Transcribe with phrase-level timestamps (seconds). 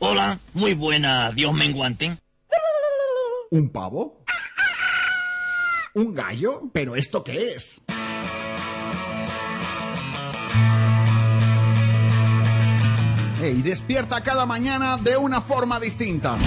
[0.00, 2.18] Hola, muy buena, Dios menguante.
[3.50, 4.24] ¿Un pavo?
[5.94, 6.62] ¿Un gallo?
[6.72, 7.80] ¿Pero esto qué es?
[13.40, 16.38] Hey, despierta cada mañana de una forma distinta.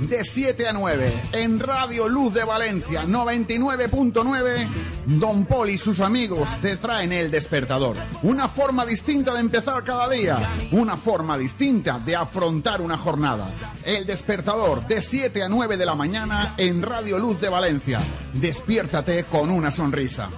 [0.00, 4.68] De 7 a 9, en Radio Luz de Valencia 99.9,
[5.06, 7.96] Don Pol y sus amigos te traen el despertador.
[8.22, 13.46] Una forma distinta de empezar cada día, una forma distinta de afrontar una jornada.
[13.84, 18.00] El despertador de 7 a 9 de la mañana en Radio Luz de Valencia.
[18.34, 20.30] Despiértate con una sonrisa.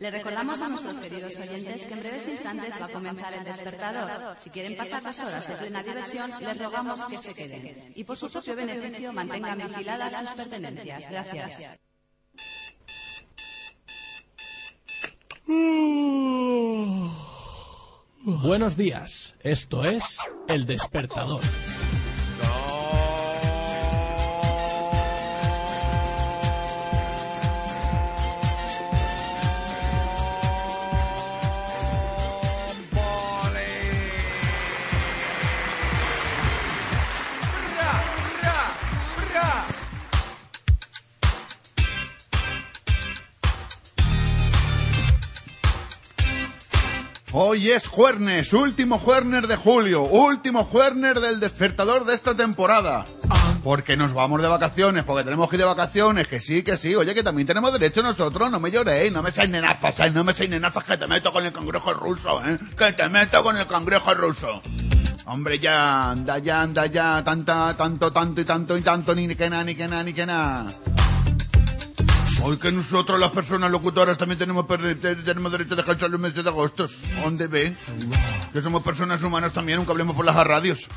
[0.00, 4.36] Le recordamos a nuestros queridos oyentes que en breves instantes va a comenzar el despertador.
[4.38, 7.92] Si quieren pasar las horas de plena diversión, les rogamos que se queden.
[7.94, 11.10] Y por su propio beneficio mantengan vigiladas sus pertenencias.
[11.10, 11.78] Gracias.
[18.24, 21.42] Buenos días, esto es El Despertador.
[47.52, 53.04] Hoy es jueves, último jueves de julio, último jueves del despertador de esta temporada.
[53.64, 56.94] Porque nos vamos de vacaciones, porque tenemos que ir de vacaciones, que sí, que sí.
[56.94, 60.12] Oye, que también tenemos derecho nosotros, no me lloréis, no me seáis nenazas, ¿eh?
[60.12, 62.56] no me seáis nenazas que te meto con el cangrejo ruso, ¿eh?
[62.78, 64.62] Que te meto con el cangrejo ruso.
[65.24, 69.50] Hombre, ya, anda ya, anda ya, tanta, tanto, tanto y tanto y tanto, ni que
[69.50, 70.66] nada, ni que nada, ni que nada.
[72.42, 76.48] Hoy que nosotros las personas locutoras también tenemos, tenemos derecho a dejar los meses de
[76.48, 76.86] agosto.
[77.22, 77.76] ¿Dónde ven?
[78.52, 80.88] Que somos personas humanas también, aunque hablemos por las radios.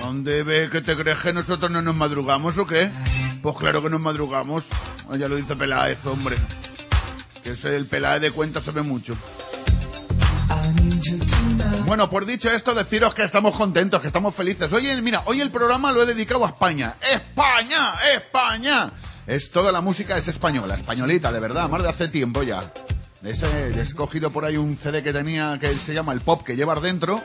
[0.00, 2.90] ¿Dónde ve que te crees que nosotros no nos madrugamos o qué?
[3.42, 4.64] Pues claro que nos madrugamos.
[5.10, 6.36] Ah, Ya lo dice Peláez, hombre.
[7.42, 9.16] Que ese el Peláez de cuenta sabe mucho.
[11.90, 14.72] Bueno, por dicho esto, deciros que estamos contentos, que estamos felices.
[14.72, 16.94] Oye, mira, hoy el programa lo he dedicado a España.
[17.02, 17.94] ¡España!
[18.16, 18.92] ¡España!
[19.26, 22.62] Es toda la música es española, españolita, de verdad, más de hace tiempo ya.
[23.24, 26.54] Ese, he escogido por ahí un CD que tenía que se llama El Pop que
[26.54, 27.20] llevas dentro.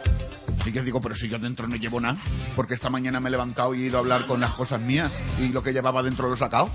[0.65, 2.17] Y que digo, pero si yo dentro no llevo nada.
[2.55, 5.21] Porque esta mañana me he levantado y he ido a hablar con las cosas mías.
[5.39, 6.71] Y lo que llevaba dentro lo he sacado.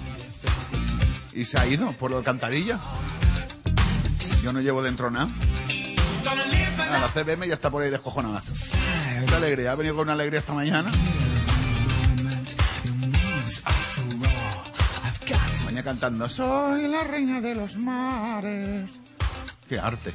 [1.32, 2.78] Y se ha ido por la alcantarilla.
[4.44, 5.26] Yo no llevo dentro nada.
[6.90, 8.42] La CBM ya está por ahí descojonada.
[9.28, 10.90] Qué alegría, ha venido con una alegría esta mañana.
[15.64, 18.90] Mañana cantando, soy la reina de los mares.
[19.68, 20.12] Qué arte.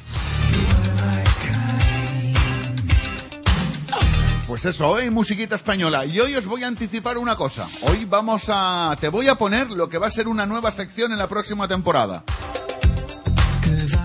[4.47, 6.05] Pues eso, hoy musiquita española.
[6.05, 7.67] Y hoy os voy a anticipar una cosa.
[7.81, 8.95] Hoy vamos a...
[8.99, 11.67] Te voy a poner lo que va a ser una nueva sección en la próxima
[11.67, 12.23] temporada.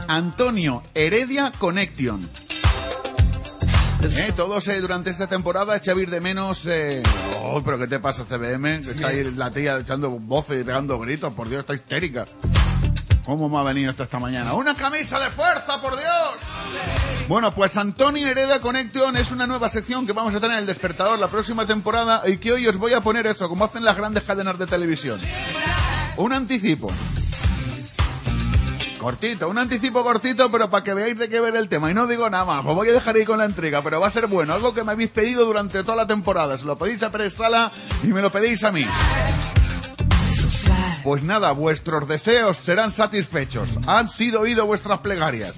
[0.08, 2.30] Antonio Heredia Connection.
[4.02, 6.64] Eh, todos eh, durante esta temporada echa a ir de menos.
[6.66, 7.02] Eh...
[7.38, 8.80] Oh, pero ¿qué te pasa, CBM?
[8.80, 11.32] Que está ahí la tía echando voces y pegando gritos.
[11.34, 12.24] Por Dios, está histérica.
[13.24, 14.54] ¿Cómo me ha venido esto esta mañana?
[14.54, 17.28] ¡Una camisa de fuerza, por Dios!
[17.28, 20.66] Bueno, pues Antonio Hereda Connection es una nueva sección que vamos a tener en el
[20.66, 23.96] despertador la próxima temporada y que hoy os voy a poner eso, como hacen las
[23.96, 25.20] grandes cadenas de televisión.
[26.16, 26.90] Un anticipo.
[29.00, 31.90] Cortito, un anticipo cortito, pero para que veáis de qué ver el tema.
[31.90, 34.08] Y no digo nada más, os voy a dejar ahí con la intriga, pero va
[34.08, 34.52] a ser bueno.
[34.52, 36.58] Algo que me habéis pedido durante toda la temporada.
[36.58, 38.84] Se lo pedís a Pérez Sala y me lo pedís a mí.
[41.02, 43.70] Pues nada, vuestros deseos serán satisfechos.
[43.86, 45.54] Han sido oído vuestras plegarias.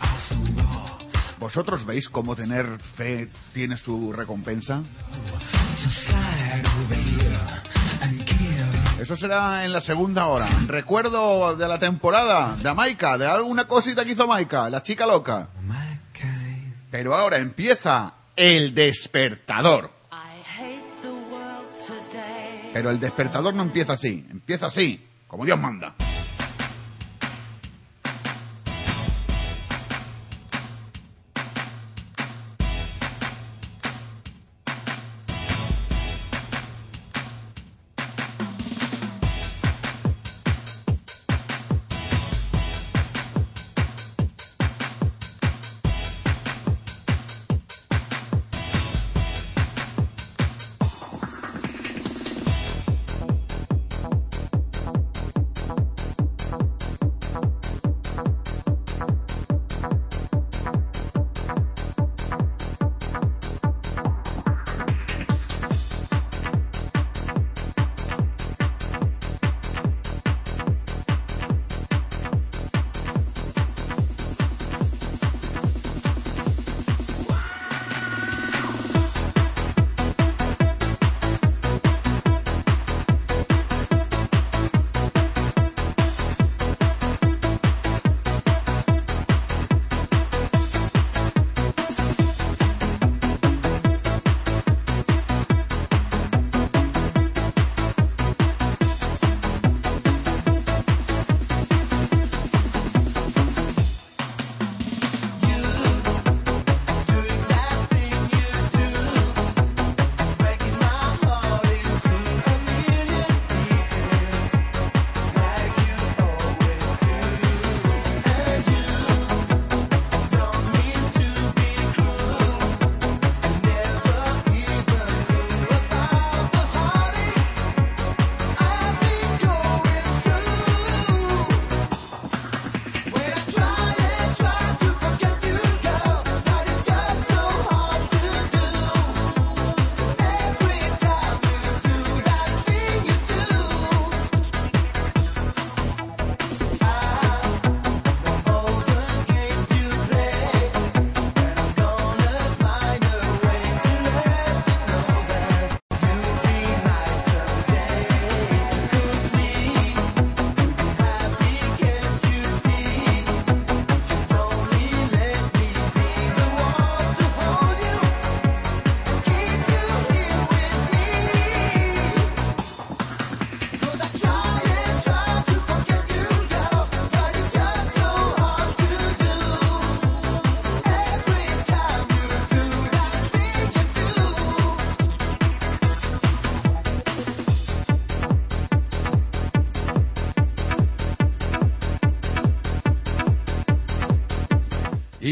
[1.40, 4.84] ¿Vosotros veis cómo tener fe tiene su recompensa?
[9.02, 10.46] Eso será en la segunda hora.
[10.68, 15.48] Recuerdo de la temporada de Maika, de alguna cosita que hizo Maika, la chica loca.
[16.88, 19.90] Pero ahora empieza el despertador.
[22.72, 25.96] Pero el despertador no empieza así, empieza así, como Dios manda.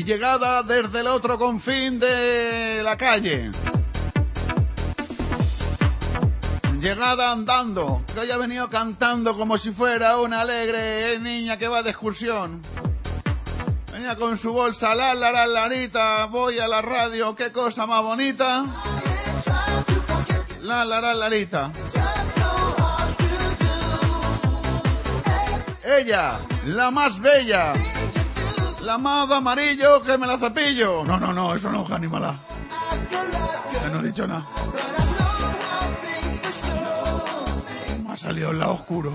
[0.04, 3.50] Llegada desde el otro confín de la calle.
[6.80, 11.82] Llegada andando, que hoy ha venido cantando como si fuera una alegre niña que va
[11.82, 12.62] de excursión.
[13.92, 18.02] Venía con su bolsa, la la la larita, voy a la radio, qué cosa más
[18.02, 18.64] bonita.
[20.62, 21.70] La la la larita.
[25.84, 27.74] Ella, la más bella,
[28.82, 31.04] la de amarillo que me la cepillo.
[31.04, 32.40] No, no, no, eso no, animala.
[33.82, 34.46] Ya no he dicho nada.
[38.04, 39.12] Me ha salido el lado oscuro.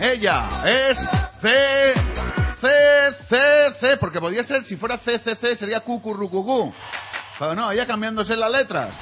[0.00, 0.98] Ella es
[1.40, 1.94] C,
[2.60, 2.68] C,
[3.28, 6.72] C, C, porque podía ser, si fuera C, C, C, sería cucurrucucú.
[7.38, 8.96] Pero no, ella cambiándose las letras.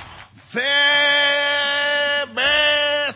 [0.50, 0.60] C,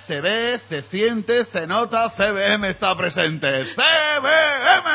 [0.07, 3.65] C, B, se siente, se nota, CBM está presente.
[3.75, 4.95] CBM.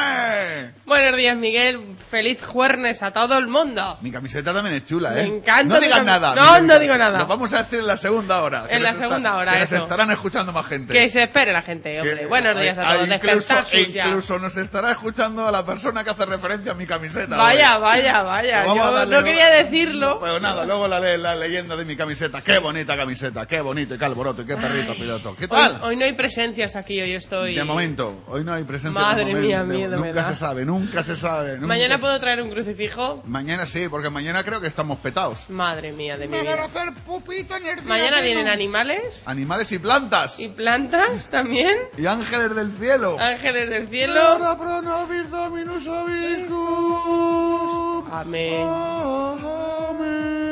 [0.89, 1.79] Buenos días, Miguel.
[2.09, 3.97] Feliz jueves a todo el mundo.
[4.01, 5.27] Mi camiseta también es chula, ¿eh?
[5.27, 6.33] Me encanta No digas nada.
[6.33, 7.19] No, no digo nada.
[7.19, 8.65] Lo vamos a decir en la segunda hora.
[8.69, 10.91] En la está- segunda hora, Que nos estarán escuchando más gente.
[10.91, 12.21] Que se espere la gente, hombre.
[12.21, 13.07] Que- Buenos días a todos.
[13.07, 14.07] incluso, ya.
[14.07, 17.37] incluso nos estará escuchando a la persona que hace referencia a mi camiseta.
[17.37, 18.65] Vaya, vaya, vaya.
[18.65, 20.17] Yo darle no quería decirlo.
[20.17, 22.41] Pues nada, luego la, le- la leyenda de mi camiseta.
[22.41, 25.35] Qué bonita camiseta, qué bonito y qué alboroto y qué perrito piloto.
[25.35, 25.77] ¿Qué tal?
[25.83, 27.53] hoy no hay presencias aquí, hoy estoy.
[27.53, 28.99] De momento, hoy no hay presencia.
[28.99, 30.29] Madre mía, miedo me Nunca da.
[30.29, 31.53] se sabe, nunca se sabe.
[31.55, 33.21] nunca Mañana se- puedo traer un crucifijo.
[33.25, 35.49] Mañana sí, porque mañana creo que estamos petados.
[35.49, 36.65] Madre mía de mi Me van a vida.
[36.65, 40.39] hacer pupita en el Mañana vienen animales Animales y plantas.
[40.39, 41.77] y plantas también.
[41.97, 43.17] Y ángeles del cielo.
[43.19, 44.35] Ángeles del cielo.
[44.35, 46.59] Ora pro nobis Dominus Vicus.
[48.11, 48.67] Amén.
[48.67, 50.48] Amén.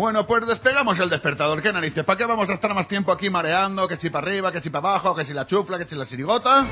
[0.00, 1.60] Bueno, pues despegamos el despertador.
[1.60, 2.04] ¿Qué narices?
[2.04, 3.86] ¿Para qué vamos a estar más tiempo aquí mareando?
[3.86, 6.06] Que si para arriba, que si para abajo, que si la chufla, que si la
[6.06, 6.64] sirigota.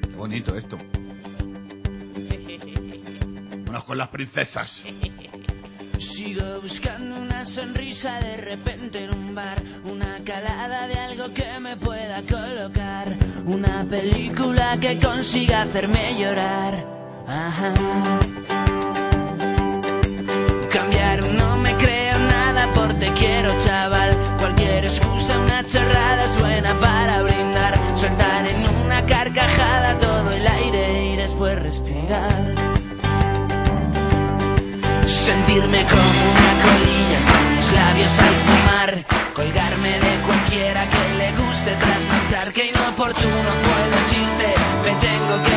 [0.00, 0.78] Qué bonito esto.
[3.58, 4.84] Vámonos con las princesas.
[5.98, 11.74] Sigo buscando una sonrisa de repente en un bar, una calada de algo que me
[11.76, 16.86] pueda colocar, una película que consiga hacerme llorar.
[17.26, 17.72] Ajá.
[20.70, 26.74] Cambiar no me creo nada por te quiero chaval, cualquier excusa, una chorrada es buena
[26.78, 32.75] para brindar, soltar en una carcajada todo el aire y después respirar.
[35.26, 37.18] Sentirme como una colilla
[37.56, 39.04] los labios al fumar.
[39.34, 42.52] Colgarme de cualquiera que le guste trasnochar.
[42.52, 44.54] Que inoportuno fue decirte,
[44.84, 45.55] me tengo que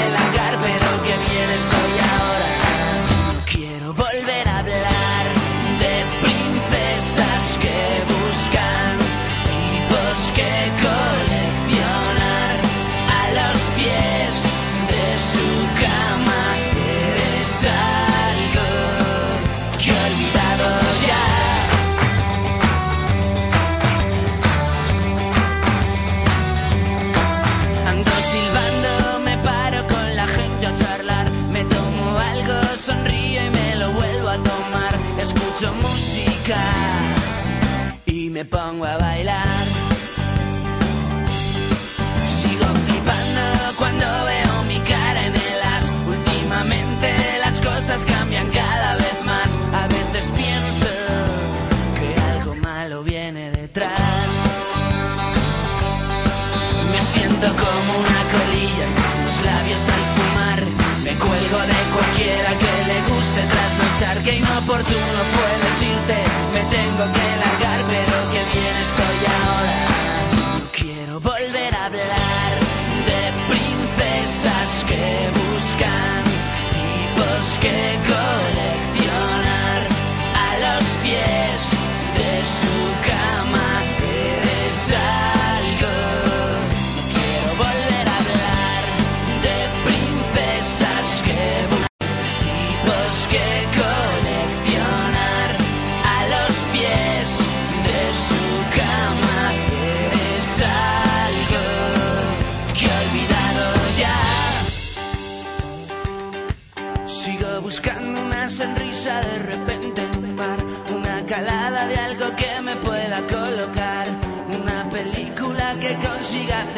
[57.48, 58.88] como una colilla
[59.25, 60.62] los labios al fumar.
[61.03, 64.24] Me cuelgo de cualquiera que le guste trasnochar.
[64.24, 66.17] Que inoportuno fue decirte,
[66.53, 69.88] me tengo que largar, pero que bien estoy ahora.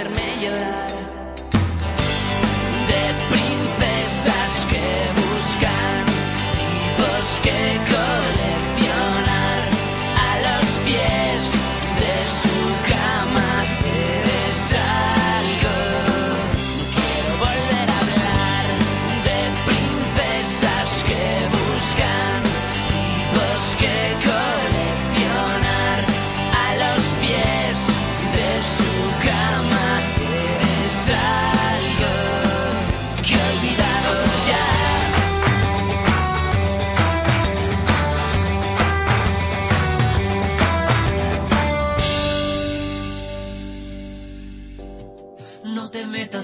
[0.02, 0.91] Hacerme llorar.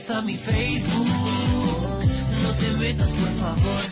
[0.09, 1.07] A mi Facebook,
[2.43, 3.83] no te metas por favor.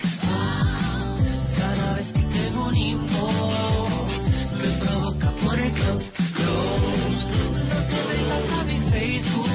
[1.58, 7.32] Cada vez que tengo un inbox, me provoca por el close, close.
[7.70, 9.48] No te metas a mi Facebook,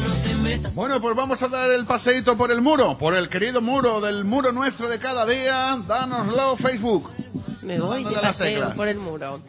[0.00, 0.74] no te metas.
[0.74, 4.24] Bueno, pues vamos a dar el paseíto por el muro, por el querido muro, del
[4.24, 5.76] muro nuestro de cada día.
[5.88, 7.10] Dánoslo, Facebook.
[7.62, 9.40] Me voy las paseo por el muro.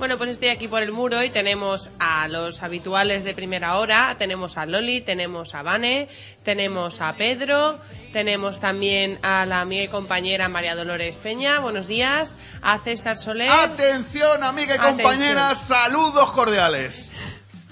[0.00, 4.16] Bueno, pues estoy aquí por el muro y tenemos a los habituales de primera hora.
[4.16, 6.08] Tenemos a Loli, tenemos a Vane,
[6.42, 7.78] tenemos a Pedro,
[8.10, 11.58] tenemos también a la amiga y compañera María Dolores Peña.
[11.58, 12.34] Buenos días.
[12.62, 13.50] A César Soler.
[13.50, 14.96] Atención, amiga y Atención.
[15.06, 17.10] compañera, saludos cordiales.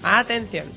[0.02, 0.70] Atención.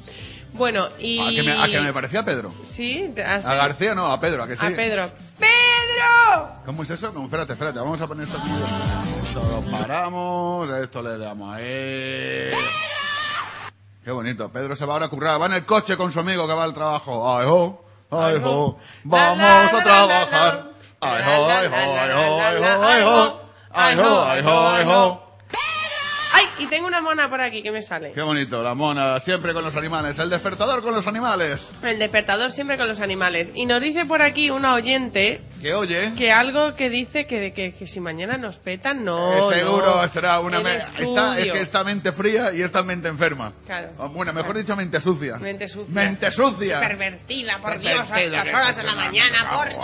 [0.53, 1.19] Bueno, y...
[1.19, 2.53] A que me, a que me parecía Pedro.
[2.67, 4.65] Sí, a, A García no, a Pedro, a que sí.
[4.65, 5.09] a Pedro.
[5.39, 6.55] ¡Pedro!
[6.65, 7.11] ¿Cómo es eso?
[7.13, 8.51] No, espérate, espérate, vamos a poner esto aquí.
[9.21, 12.51] Esto lo paramos, esto le damos ahí.
[14.03, 14.49] Qué bonito.
[14.51, 15.41] Pedro se va ahora a currar.
[15.41, 17.35] Va en el coche con su amigo que va al trabajo.
[17.37, 18.77] Ay, ho, ay, ho.
[19.03, 20.71] Vamos a trabajar.
[20.99, 23.41] Ay, ho, ay, ho, ay, ho, ay, ho,
[23.73, 24.23] ay, ho.
[24.23, 25.30] Ay, ho,
[26.33, 26.45] ay.
[26.59, 28.11] Y tengo una mona por aquí que me sale.
[28.11, 30.19] Qué bonito, la mona, siempre con los animales.
[30.19, 31.71] El despertador con los animales.
[31.83, 33.51] El despertador siempre con los animales.
[33.55, 37.73] Y nos dice por aquí una oyente Que oye, que algo que dice que, que,
[37.73, 39.33] que si mañana nos petan, no.
[39.51, 40.07] eh, seguro no.
[40.07, 40.57] será una...
[40.57, 43.51] El me- Está, es que esta mente fría y esta mente enferma.
[43.65, 43.89] Claro.
[43.97, 45.37] O, Bueno, mejor dicho, mente sucia.
[45.37, 45.93] Mente sucia.
[45.93, 46.79] Mente sucia.
[46.79, 49.79] Pervertida, por Dios, a estas horas de la mañana, por Dios.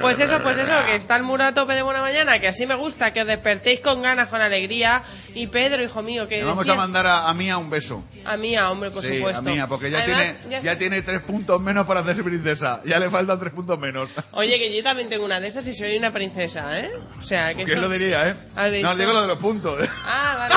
[0.00, 2.66] Pues eso, pues eso, que está el muro a tope de buena mañana, que así
[2.66, 5.02] me gusta, que os despertéis con ganas, con alegría.
[5.34, 8.02] Y Pedro, hijo mío, que Le vamos a mandar a, a Mía un beso.
[8.24, 9.40] a Mía, hombre, por sí, supuesto.
[9.40, 12.80] a Mía, porque ya Además, tiene ya tiene tres puntos menos para hacerse princesa.
[12.84, 14.08] Ya le faltan tres puntos menos.
[14.32, 16.90] Oye, que yo también tengo una de esas y soy una princesa, ¿eh?
[17.18, 18.34] O sea, que ¿Quién eso- lo diría, eh?
[18.82, 19.88] No, digo lo de los puntos.
[20.06, 20.54] Ah, vale.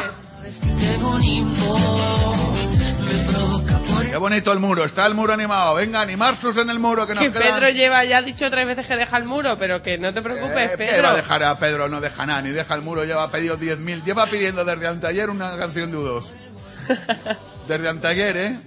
[4.10, 4.84] Qué bonito el muro.
[4.86, 5.76] Está el muro animado.
[5.76, 7.54] Venga, animarsus en el muro que nos Que quedan.
[7.60, 10.22] Pedro lleva, ya ha dicho tres veces que deja el muro, pero que no te
[10.22, 11.04] preocupes, Eh, ¿qué Pedro.
[11.04, 11.88] va a dejar a Pedro?
[11.90, 13.04] No deja nada, ni deja el muro.
[13.06, 14.04] Lleva pedido 10.000.
[14.04, 16.26] Lleva pidiendo desde anteayer una canción de U2.
[17.68, 18.60] Desde anteayer, ¿eh?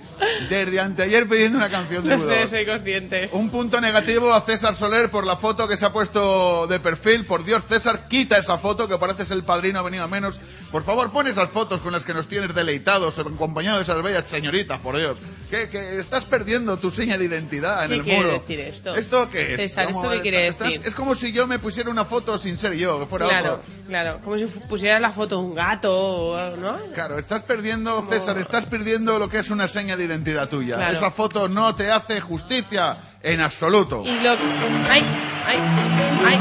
[0.49, 2.29] Desde anteayer pidiendo una canción de No U2.
[2.29, 3.29] sé, soy consciente.
[3.33, 7.27] Un punto negativo a César Soler por la foto que se ha puesto de perfil.
[7.27, 10.41] Por Dios, César, quita esa foto que pareces el padrino ha venido a menos.
[10.71, 14.25] Por favor, pon esas fotos con las que nos tienes deleitados, acompañado de esas bellas
[14.29, 15.19] señoritas, por Dios.
[15.51, 18.33] Que, que estás perdiendo tu seña de identidad en ¿Qué el quiere muro.
[18.33, 18.95] decir esto?
[18.95, 19.61] ¿Esto qué es?
[19.61, 20.83] César, ¿esto ¿Cómo- qué quiere estás- decir?
[20.87, 23.65] Es como si yo me pusiera una foto sin ser yo, que fuera Claro, otro.
[23.87, 24.21] claro.
[24.23, 26.77] Como si fu- pusiera la foto de un gato, o- ¿no?
[26.95, 30.77] Claro, estás perdiendo, César, estás perdiendo lo que es una seña de identidad tuya.
[30.77, 30.95] Claro.
[30.95, 34.03] Esa foto no te hace justicia en absoluto.
[34.05, 34.31] Y lo...
[34.91, 35.03] ¡Ay!
[35.47, 35.59] ¡Ay!
[36.27, 36.39] ¡Ay!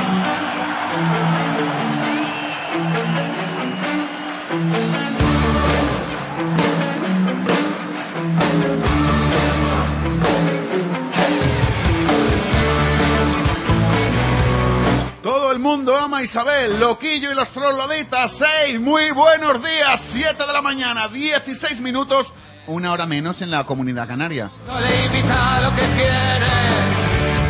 [15.23, 18.41] Todo el mundo ama a Isabel, Loquillo y los trogloditas.
[18.65, 18.79] ¡Ey!
[18.79, 20.01] Muy buenos días.
[20.01, 22.33] 7 de la mañana, 16 minutos.
[22.71, 24.49] Una hora menos en la comunidad canaria.
[24.65, 26.55] No le imita lo que quiere.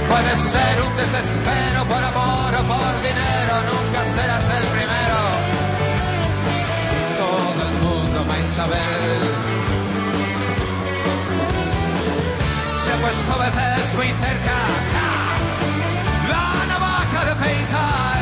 [0.09, 3.53] Puede ser un desespero por amor o por dinero.
[3.69, 5.19] Nunca serás el primero.
[7.21, 9.21] Todo el mundo ama a Isabel.
[12.83, 14.57] Se ha puesto veces muy cerca.
[16.33, 18.19] La navaja de afeitar.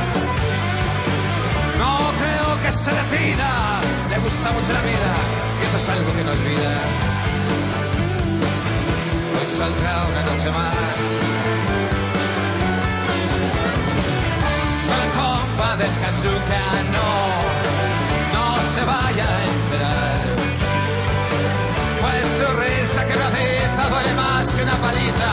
[1.78, 3.80] No creo que se decida.
[4.10, 5.29] Le gusta mucho la vida.
[5.76, 6.74] Es algo que no olvida.
[9.36, 10.76] Hoy saldrá una noche más.
[14.88, 16.62] No le compadezcas nunca,
[16.96, 17.10] no,
[18.36, 20.22] no se vaya a enterar.
[22.02, 25.30] Pues su risa que radiza duele más que una paliza.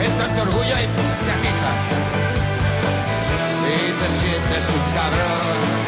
[0.00, 0.86] Entra en tu orgullo y
[1.24, 1.72] te atiza.
[3.66, 5.79] Y te sientes un cabrón.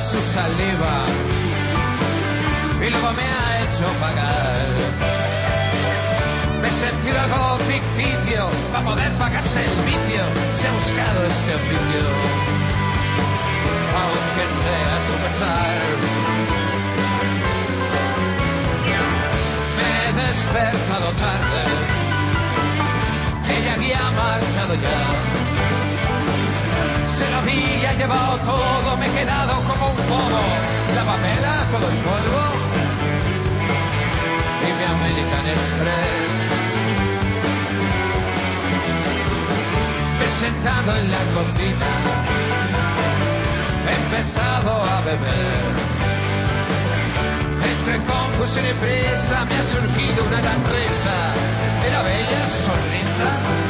[0.00, 1.06] Su saliva
[2.84, 4.76] y luego me ha hecho pagar.
[6.60, 10.22] Me he sentido algo ficticio para poder pagarse el vicio.
[10.58, 12.04] Se ha buscado este oficio,
[14.02, 15.80] aunque sea su pesar.
[19.76, 21.62] Me he despertado tarde,
[23.56, 25.45] ella había marchado ya.
[27.16, 30.42] Se lo había llevado todo, me he quedado como un pomo.
[30.94, 32.42] La papela, todo el polvo
[34.60, 36.34] y mi American Express.
[40.18, 41.90] Me he sentado en la cocina,
[43.88, 45.96] he empezado a beber.
[47.72, 51.16] Entre confusión y prisa me ha surgido una gran risa
[51.82, 53.65] de la bella sonrisa.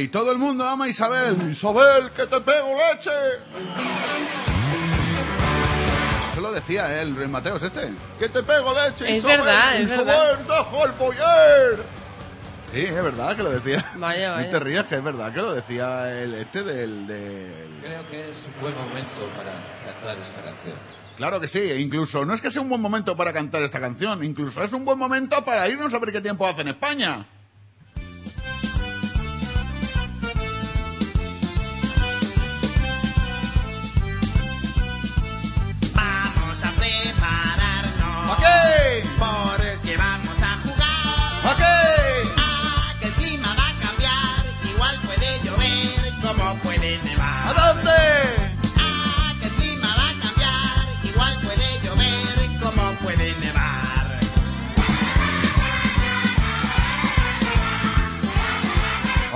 [0.00, 1.36] Ay, todo el mundo ama a Isabel.
[1.52, 3.10] Isabel, que te pego leche.
[6.32, 7.90] Eso lo decía él, Rey Mateos este.
[8.18, 9.10] Que te pego leche.
[9.10, 10.84] Es Isabel, verdad, es Isabel, verdad.
[10.86, 11.84] el boyer.
[12.72, 13.84] Sí, es verdad que lo decía.
[13.96, 14.50] Vaya, No vaya.
[14.50, 17.06] te rías, que es verdad que lo decía el este del...
[17.06, 19.52] del- Creo que es un buen momento para
[19.84, 20.76] cantar esta canción.
[21.18, 23.80] Claro que sí, e incluso no es que sea un buen momento para cantar esta
[23.80, 27.26] canción, incluso es un buen momento para irnos a ver qué tiempo hace en España.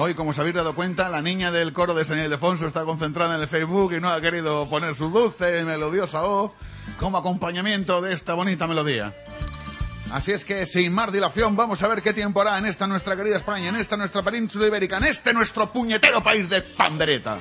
[0.04, 3.36] Hoy, como os habéis dado cuenta, la niña del coro de San Ildefonso está concentrada
[3.36, 6.52] en el Facebook y no ha querido poner su dulce y melodiosa voz
[7.00, 9.14] como acompañamiento de esta bonita melodía.
[10.12, 13.16] Así es que, sin más dilación, vamos a ver qué tiempo hará en esta nuestra
[13.16, 17.38] querida España, en esta nuestra península ibérica, en este nuestro puñetero país de pandereta.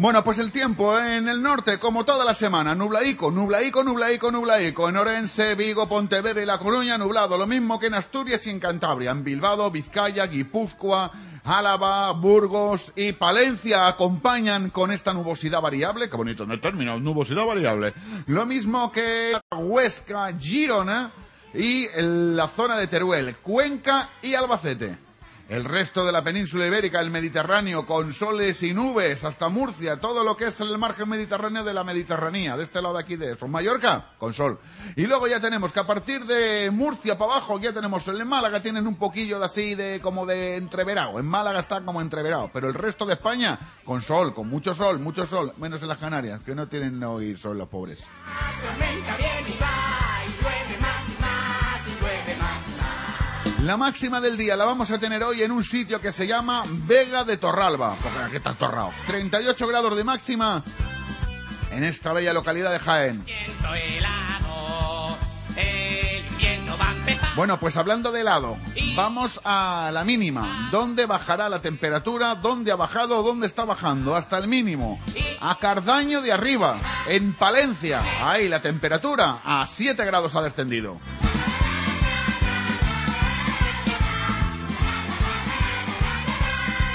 [0.00, 4.88] Bueno, pues el tiempo en el norte, como toda la semana, nublaico, nublaico, nublaico, nublaico.
[4.88, 7.36] En Orense, Vigo, Pontevedra y La Coruña, nublado.
[7.36, 9.10] Lo mismo que en Asturias y en Cantabria.
[9.10, 11.12] En Bilbao, Vizcaya, Guipúzcoa,
[11.44, 16.08] Álava, Burgos y Palencia acompañan con esta nubosidad variable.
[16.08, 17.92] Qué bonito en el término, nubosidad variable.
[18.26, 21.10] Lo mismo que Huesca, Girona
[21.52, 25.09] y la zona de Teruel, Cuenca y Albacete.
[25.50, 30.22] El resto de la península ibérica, el Mediterráneo, con soles y nubes, hasta Murcia, todo
[30.22, 33.32] lo que es el margen mediterráneo de la Mediterránea, de este lado de aquí de
[33.32, 33.48] eso.
[33.48, 34.60] Mallorca, con sol.
[34.94, 38.62] Y luego ya tenemos que a partir de Murcia para abajo, ya tenemos el Málaga,
[38.62, 41.18] tienen un poquillo de así, de como de entreverado.
[41.18, 45.00] En Málaga está como entreverado, pero el resto de España, con sol, con mucho sol,
[45.00, 48.06] mucho sol, menos en las Canarias, que no tienen hoy sol los pobres.
[48.78, 49.89] tormenta viene
[53.64, 56.62] La máxima del día la vamos a tener hoy en un sitio que se llama
[56.66, 57.94] Vega de Torralba.
[58.02, 58.90] Porque aquí está torrado.
[59.06, 60.64] 38 grados de máxima
[61.70, 63.24] en esta bella localidad de Jaén.
[67.36, 68.56] Bueno, pues hablando de helado,
[68.96, 70.68] vamos a la mínima.
[70.70, 72.34] ¿Dónde bajará la temperatura?
[72.36, 73.22] ¿Dónde ha bajado?
[73.22, 74.16] ¿Dónde está bajando?
[74.16, 75.00] Hasta el mínimo.
[75.40, 78.02] A Cardaño de arriba, en Palencia.
[78.22, 80.98] Ahí la temperatura a 7 grados ha descendido.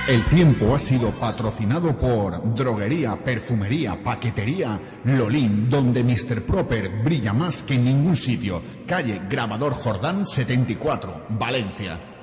[0.08, 6.46] El tiempo ha sido patrocinado por Droguería, Perfumería, Paquetería Lolín, donde Mr.
[6.46, 8.62] Proper brilla más que en ningún sitio.
[8.86, 12.15] Calle Grabador Jordán 74, Valencia.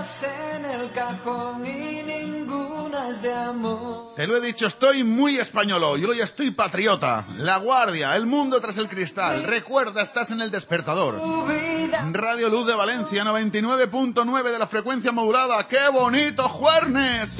[0.00, 4.14] En el cajón y ninguna es de amor.
[4.16, 7.22] Te lo he dicho, estoy muy español hoy, hoy estoy patriota.
[7.36, 9.44] La Guardia, el mundo tras el cristal.
[9.44, 11.20] Recuerda, estás en el despertador.
[12.12, 15.68] Radio Luz de Valencia, 99.9 de la frecuencia modulada.
[15.68, 17.38] ¡Qué bonito, Juernes!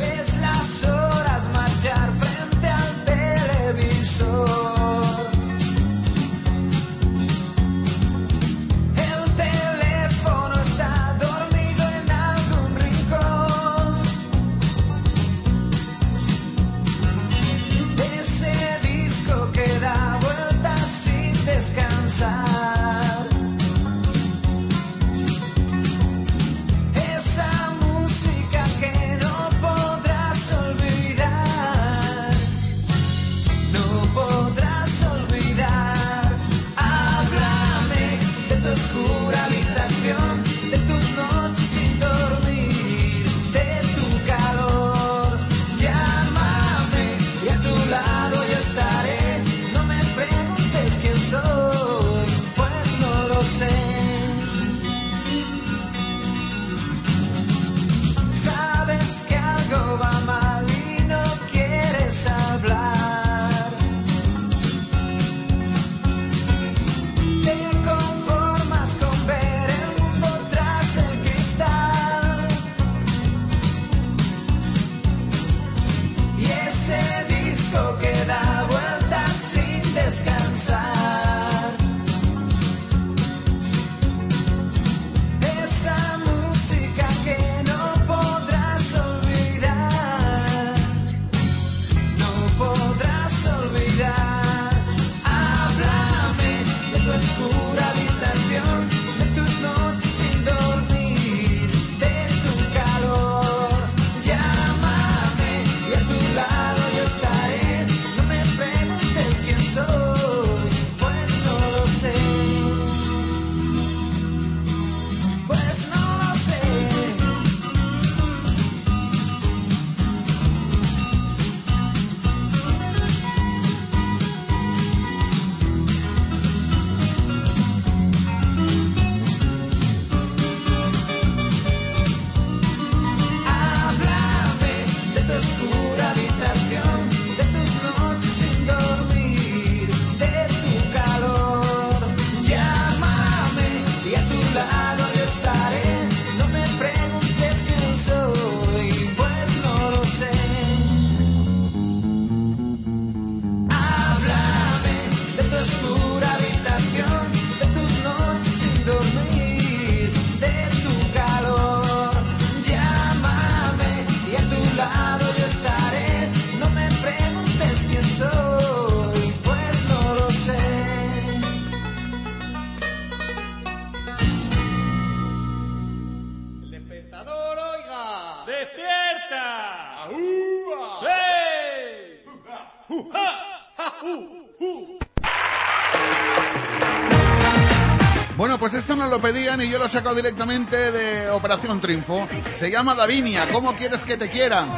[189.11, 192.29] lo pedían y yo lo he sacado directamente de Operación Triunfo.
[192.53, 194.69] Se llama Davinia, ¿cómo quieres que te quieran?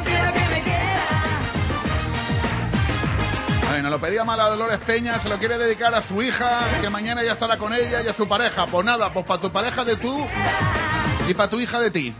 [3.69, 7.23] Bueno, lo pedía mal Dolores Peña, se lo quiere dedicar a su hija, que mañana
[7.23, 8.65] ya estará con ella y a su pareja.
[8.65, 10.25] Pues nada, pues para tu pareja de tú
[11.27, 12.15] y para tu hija de ti.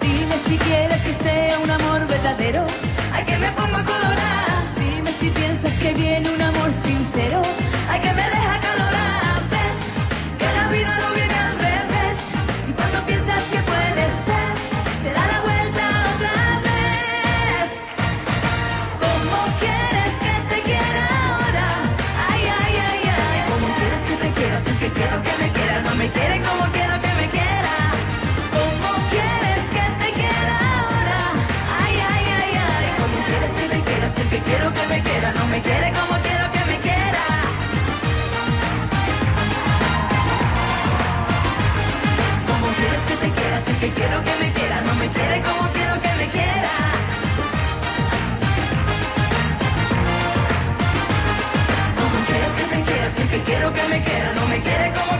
[0.00, 2.66] Dime si quieres que sea un amor verdadero,
[3.12, 4.64] a que me pongo colorada.
[4.78, 7.42] Dime si piensas que viene un amor sincero,
[7.90, 9.11] a que me deja calorada.
[10.72, 11.31] olvídalo, olvídalo.
[53.82, 55.11] que me quiera, no me quiere como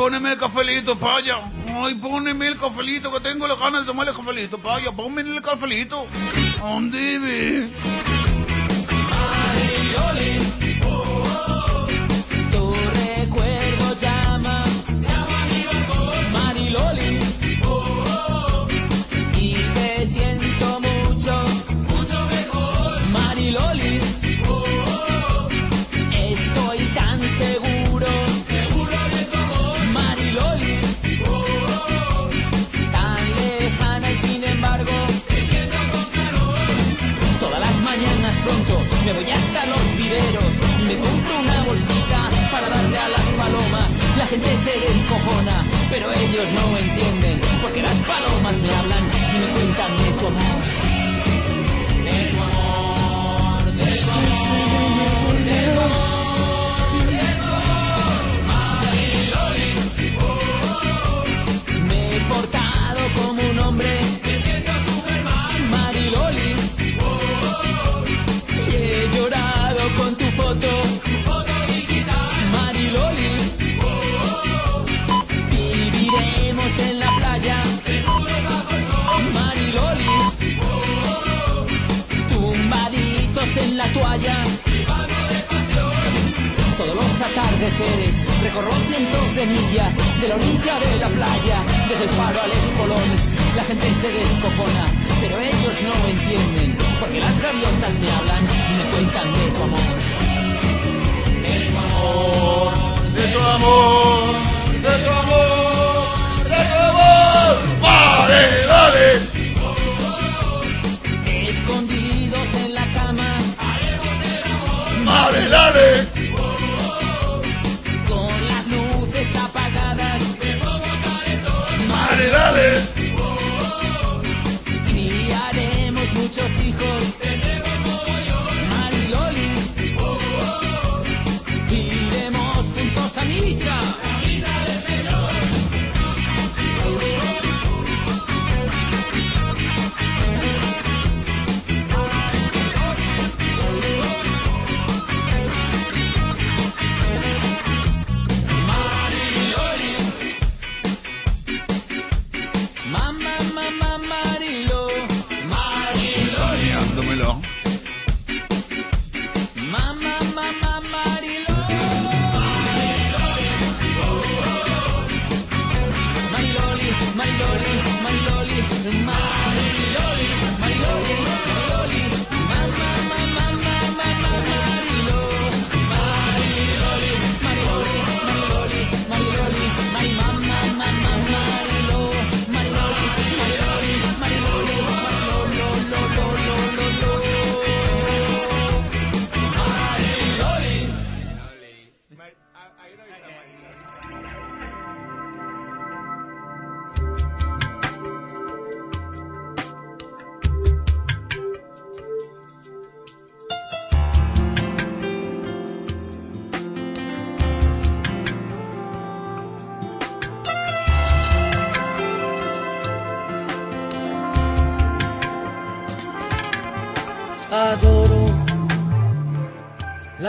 [0.00, 1.42] póneme el cafelito, paya.
[1.68, 4.92] Ay, póneme el cafelito, que tengo las ganas de tomar el cafelito, paya.
[4.92, 6.06] Pónme el cafelito.
[6.58, 7.70] ¿Dónde?
[44.30, 48.89] gente se descojona, pero ellos no entienden, porque las palomas me hablan.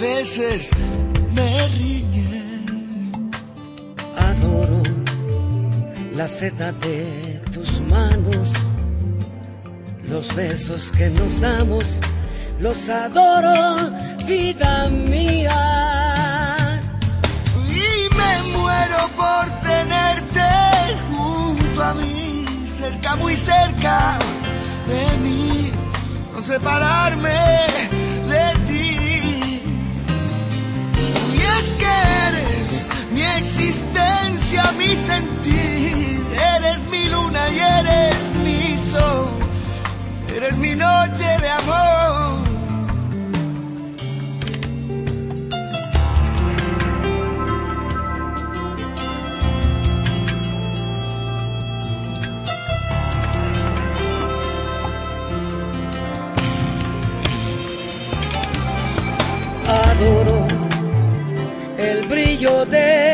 [0.00, 0.68] Veces
[1.34, 2.28] me riñes.
[4.16, 4.82] Adoro
[6.14, 8.52] la seda de tus manos,
[10.04, 12.00] los besos que nos damos,
[12.60, 13.76] los adoro,
[14.26, 16.80] vida mía.
[17.68, 20.48] Y me muero por tenerte
[21.10, 22.44] junto a mí,
[22.78, 24.18] cerca, muy cerca
[24.86, 25.72] de mí,
[26.34, 27.97] no separarme
[33.38, 39.28] existencia, mi sentir, eres mi luna y eres mi sol,
[40.36, 42.38] eres mi noche de amor.
[59.68, 60.46] Adoro
[61.76, 63.07] el brillo de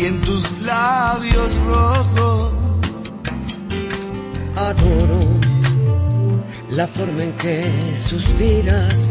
[0.00, 2.52] hay en tus labios rojos.
[4.56, 5.20] adoro
[6.70, 9.10] la forma en que suspiras,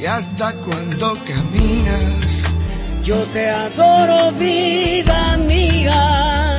[0.00, 2.42] Y hasta cuando caminas,
[3.04, 6.56] yo te adoro, vida mía.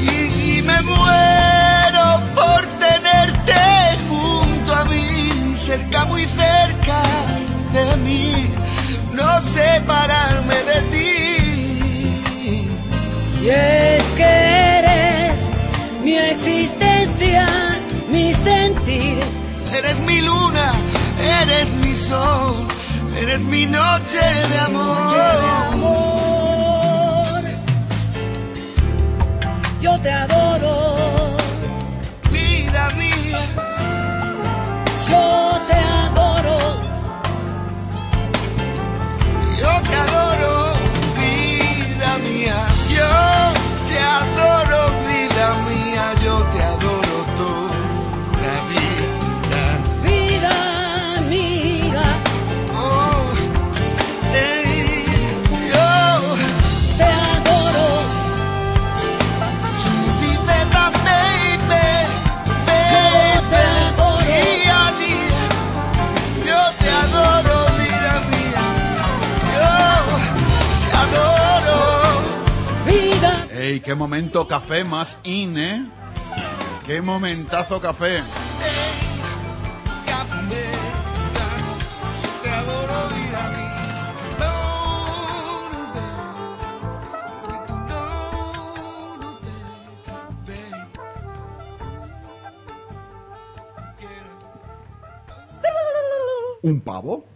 [0.00, 3.60] y, y me muero por tenerte
[4.08, 7.02] junto a mí, cerca, muy cerca
[7.72, 8.50] de mí,
[9.12, 11.05] no separarme de ti.
[13.46, 15.38] Y es que eres
[16.02, 17.46] mi existencia,
[18.10, 19.20] mi sentir.
[19.72, 20.72] Eres mi luna,
[21.42, 22.66] eres mi sol,
[23.20, 24.18] eres mi noche
[24.50, 25.04] de amor.
[29.80, 30.96] Yo te adoro,
[32.32, 33.42] Vida mía,
[35.08, 36.25] yo te adoro.
[73.96, 75.86] Momento café más in, ¿eh?
[76.84, 78.22] Qué momentazo café.
[96.62, 97.26] ¿Un pavo?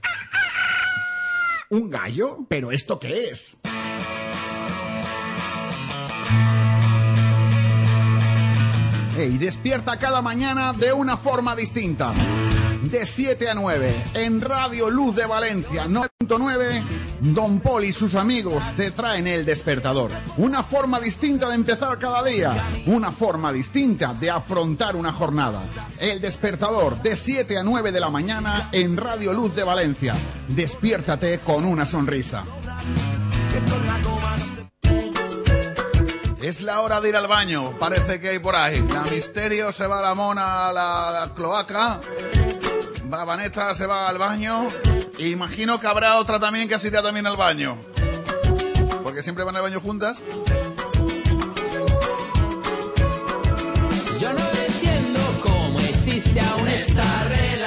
[1.69, 2.39] ¿Un gallo?
[2.49, 3.59] ¿Pero esto qué es?
[9.21, 12.15] Ey, despierta cada mañana de una forma distinta.
[12.85, 16.83] De 7 a 9, en Radio Luz de Valencia 9.9,
[17.21, 20.11] Don Pol y sus amigos te traen el despertador.
[20.39, 22.71] Una forma distinta de empezar cada día.
[22.87, 25.61] Una forma distinta de afrontar una jornada.
[25.99, 30.15] El despertador de 7 a 9 de la mañana en Radio Luz de Valencia.
[30.49, 32.45] Despiértate con una sonrisa.
[36.43, 38.83] Es la hora de ir al baño, parece que hay por ahí.
[38.93, 42.01] La Misterio se va a la mona a la cloaca.
[43.13, 44.67] Va Vanessa se va al baño.
[45.19, 47.77] E imagino que habrá otra también que se irá también al baño.
[49.03, 50.23] Porque siempre van al baño juntas.
[54.19, 57.60] Yo no entiendo cómo existe aún esta relación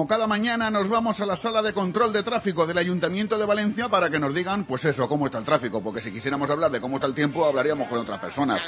[0.00, 3.44] como cada mañana nos vamos a la sala de control de tráfico del Ayuntamiento de
[3.44, 6.70] Valencia para que nos digan, pues eso, cómo está el tráfico, porque si quisiéramos hablar
[6.70, 8.66] de cómo está el tiempo, hablaríamos con otras personas.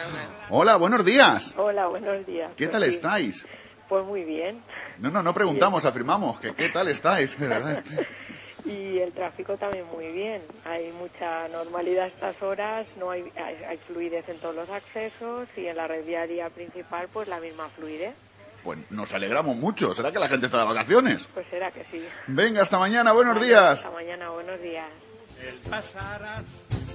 [0.50, 1.54] Hola, buenos días.
[1.56, 2.52] Hola, buenos días.
[2.54, 3.46] ¿Qué Pues tal sí, estáis?
[3.88, 4.62] Pues muy bien.
[4.98, 6.38] No, no, no preguntamos, afirmamos.
[6.38, 7.40] que ¿Qué tal estáis?
[7.40, 7.82] De verdad.
[8.66, 10.42] Y el tráfico también muy bien.
[10.66, 15.48] Hay mucha normalidad a estas horas, no hay, hay, hay fluidez en todos los accesos
[15.56, 18.14] y en la red viaria principal pues la misma fluidez.
[18.64, 19.94] Pues nos alegramos mucho.
[19.94, 21.28] ¿Será que la gente está de vacaciones?
[21.34, 22.02] Pues será que sí.
[22.28, 23.80] Venga, hasta mañana, buenos días.
[23.84, 24.86] Hasta mañana, buenos días.
[25.68, 26.42] pasarás,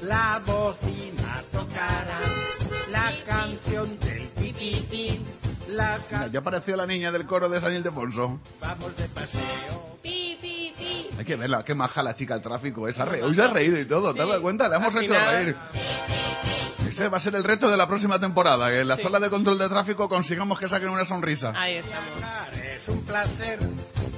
[0.04, 5.26] la bocina tocarás, la canción del pipitín,
[5.70, 8.40] la Mira, Ya apareció la niña del coro de San Ildefonso.
[8.62, 9.98] Vamos de paseo.
[10.02, 11.10] Pi, pi, pi.
[11.20, 12.88] Hay que verla, qué maja la chica del tráfico.
[12.88, 13.22] Esa re...
[13.24, 14.70] Hoy se ha reído y todo, ¿te has dado cuenta?
[14.70, 15.56] Le hemos al hecho final- reír.
[16.98, 19.30] Ese va a ser el reto de la próxima temporada, que en la sala de
[19.30, 21.54] control de tráfico consigamos que saquen una sonrisa.
[21.56, 22.08] Ahí estamos.
[22.76, 23.60] Es un placer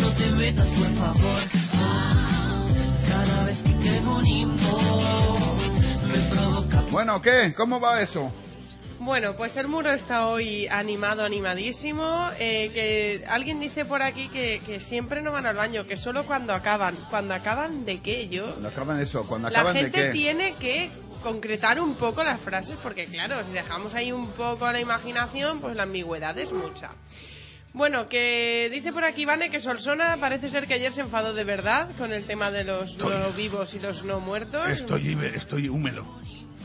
[0.00, 1.59] no te metas por favor.
[7.00, 7.54] Bueno, ¿qué?
[7.56, 8.30] ¿Cómo va eso?
[8.98, 12.28] Bueno, pues el muro está hoy animado, animadísimo.
[12.38, 16.24] eh, que alguien dice por aquí que, que siempre no van al baño, que solo
[16.24, 16.94] cuando acaban.
[17.08, 18.28] ¿Cuando acaban de qué?
[18.28, 18.44] Yo.
[18.44, 20.10] Cuando acaban eso, cuando La acaban de gente qué.
[20.10, 20.90] tiene que
[21.22, 25.76] concretar un poco las frases, porque claro, si dejamos ahí un poco la imaginación, pues
[25.76, 26.90] la ambigüedad es mucha.
[27.72, 31.44] Bueno, que dice por aquí Vane que Solsona parece ser que ayer se enfadó de
[31.44, 34.68] verdad con el tema de los no vivos y los no muertos.
[34.68, 36.04] Estoy, estoy húmedo.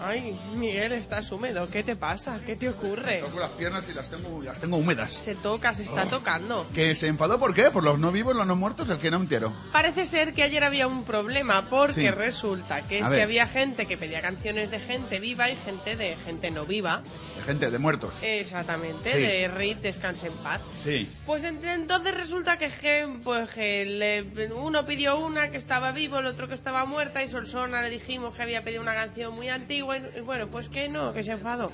[0.04, 1.68] Ay, Miguel, estás húmedo.
[1.70, 2.40] ¿Qué te pasa?
[2.46, 3.20] ¿Qué te ocurre?
[3.20, 5.14] Toco las piernas y las tengo, las tengo húmedas.
[5.14, 6.68] Se toca, se está tocando.
[6.76, 7.72] ¿Que se enfadó por qué?
[7.72, 8.90] ¿Por los no vivos, los no muertos?
[8.90, 9.54] El que no entero.
[9.72, 12.12] Parece ser que ayer había un problema porque Sí.
[12.12, 16.16] resulta que es que había gente que pedía canciones de gente viva y gente de
[16.16, 17.02] gente no viva.
[17.46, 18.18] Gente, de muertos.
[18.22, 19.20] Exactamente, Sí.
[19.20, 20.62] de Reed Descanse en paz.
[20.84, 21.08] Sí.
[21.26, 26.26] Pues ent- entonces resulta que, pues, que le- uno pidió una que estaba vivo, el
[26.26, 29.98] otro que estaba muerta y Solsona le dijimos que había pedido una canción muy antigua
[29.98, 31.72] y, y bueno, pues que no, que se enfadó.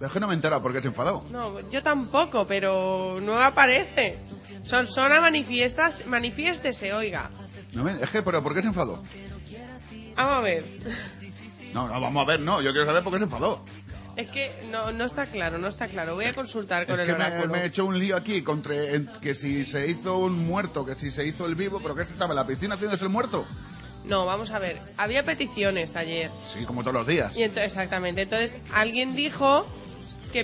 [0.00, 1.24] Es que no me he enterado por qué se enfadó.
[1.30, 4.18] No, yo tampoco, pero no aparece.
[4.64, 7.30] Solsona manifiestas, manifiéstese, oiga.
[7.72, 9.02] No me- es que, pero ¿por qué se enfadó?
[10.16, 10.64] Vamos a ver.
[11.72, 12.60] No, no, vamos a ver, no.
[12.62, 13.62] Yo quiero saber por qué se enfadó.
[14.16, 16.14] Es que no, no está claro, no está claro.
[16.14, 19.06] Voy a consultar con Es el que me, he hecho un lío aquí contra en-
[19.20, 22.14] que si se hizo un muerto, que si se hizo el vivo, pero que se
[22.14, 23.46] estaba en la piscina haciéndose el muerto.
[24.06, 24.78] No, vamos a ver.
[24.98, 26.30] Había peticiones ayer.
[26.50, 27.36] Sí, como todos los días.
[27.36, 28.22] Y exactamente.
[28.22, 29.66] Entonces, alguien dijo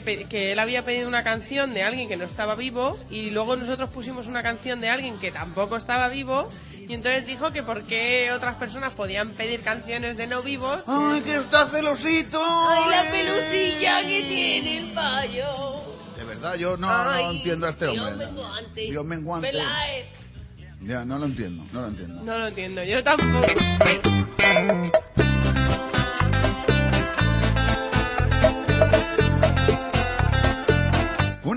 [0.01, 3.57] que, que él había pedido una canción de alguien que no estaba vivo y luego
[3.57, 6.51] nosotros pusimos una canción de alguien que tampoco estaba vivo
[6.89, 10.81] y entonces dijo que por qué otras personas podían pedir canciones de no vivos.
[10.87, 12.41] ¡Ay, que está celosito!
[12.43, 15.47] ¡Ay, la pelusilla que tiene el payo!
[16.17, 18.27] De verdad, yo no, no Ay, entiendo a este Dios hombre.
[18.27, 18.81] menguante.
[18.83, 19.49] Dios menguante.
[19.51, 20.07] Peláez.
[20.83, 22.23] Ya, no lo entiendo, no lo entiendo.
[22.25, 23.47] No lo entiendo, yo tampoco.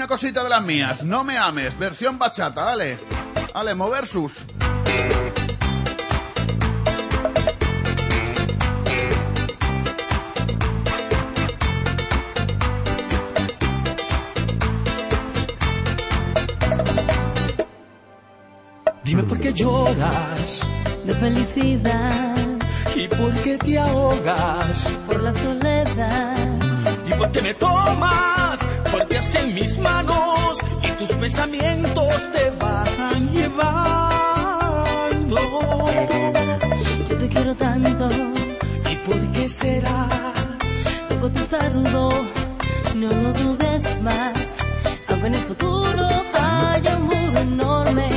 [0.05, 2.99] Una cosita de las mías, no me ames, versión bachata, dale.
[3.51, 4.45] Dale, moversus.
[19.03, 20.59] Dime por qué lloras
[21.03, 22.35] de felicidad
[22.95, 26.34] y por qué te ahogas por la soledad.
[27.15, 33.65] Y por qué me tomas fuerte en mis manos y tus pensamientos te van llevando.
[37.09, 38.07] Yo te quiero tanto,
[38.91, 40.07] ¿Y por qué será?
[41.09, 42.09] te contesta rudo,
[42.95, 44.59] no lo dudes más.
[45.09, 48.07] Aunque en el futuro haya un muro enorme,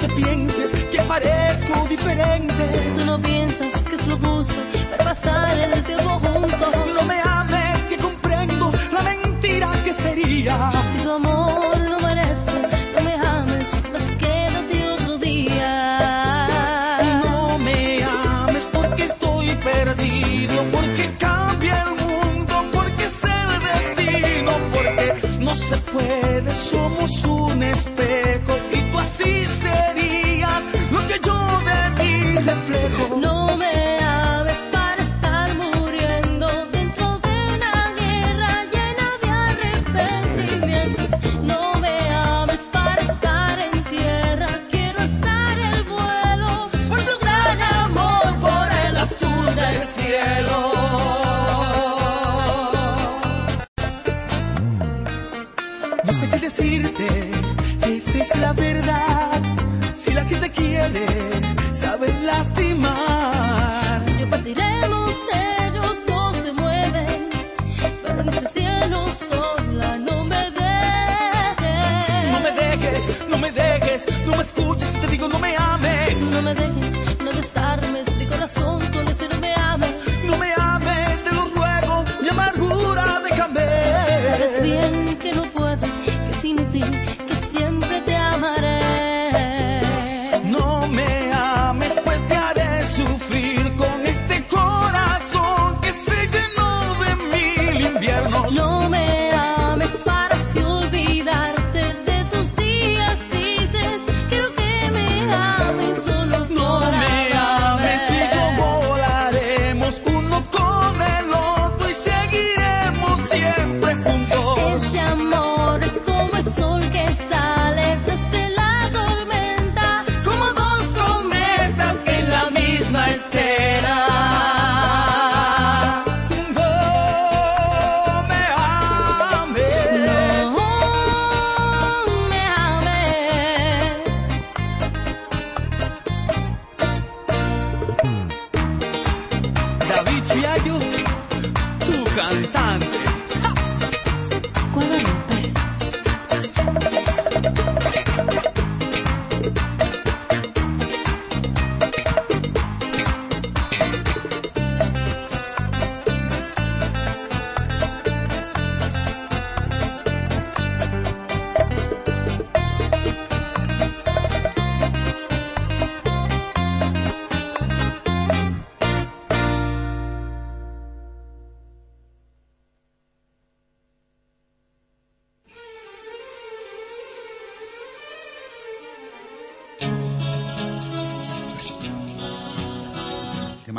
[0.00, 2.54] porque pienses que parezco diferente.
[2.96, 3.67] Tú no piensas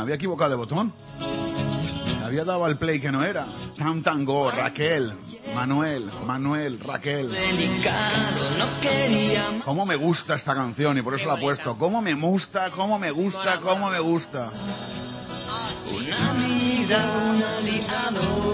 [0.09, 0.91] había equivocado de botón.
[2.19, 3.45] Le había dado al play que no era.
[3.77, 5.13] Tan Tango, Raquel,
[5.53, 7.29] Manuel, Manuel, Raquel.
[9.63, 10.97] ¿Cómo me gusta esta canción?
[10.97, 11.77] Y por eso la he puesto.
[11.77, 12.71] ¿Cómo me gusta?
[12.71, 13.61] ¿Cómo me gusta?
[13.61, 14.49] ¿Cómo me gusta?
[15.93, 18.49] Una vida, un aliado.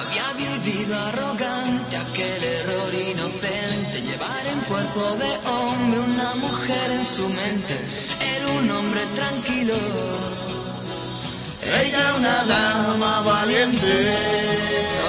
[0.00, 0.96] Había vivido
[2.14, 7.74] que el error inocente, llevar en cuerpo de hombre una mujer en su mente.
[8.36, 9.74] Era un hombre tranquilo,
[11.82, 14.14] ella una dama valiente.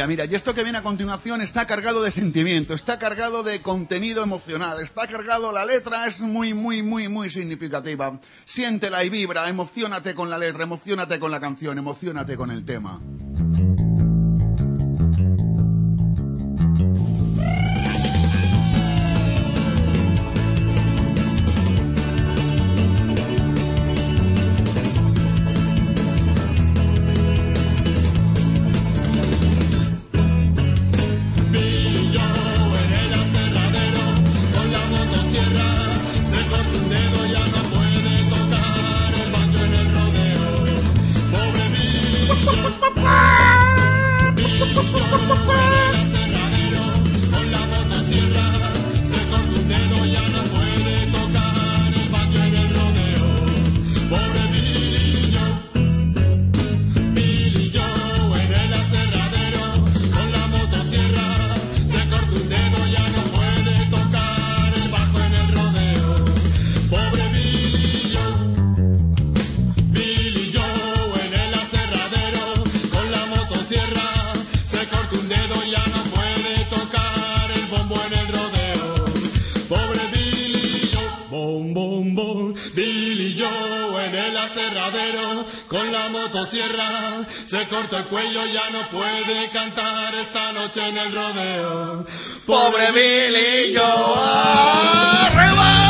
[0.00, 3.60] Mira, mira, y esto que viene a continuación está cargado de sentimiento, está cargado de
[3.60, 8.18] contenido emocional, está cargado, la letra es muy, muy, muy, muy significativa.
[8.46, 12.98] Siéntela y vibra, emocionate con la letra, emocionate con la canción, emocionate con el tema.
[86.40, 92.06] La motosierra se corta el cuello ya no puede cantar esta noche en el rodeo.
[92.46, 93.84] Pobre Billy Joe
[95.26, 95.80] arriba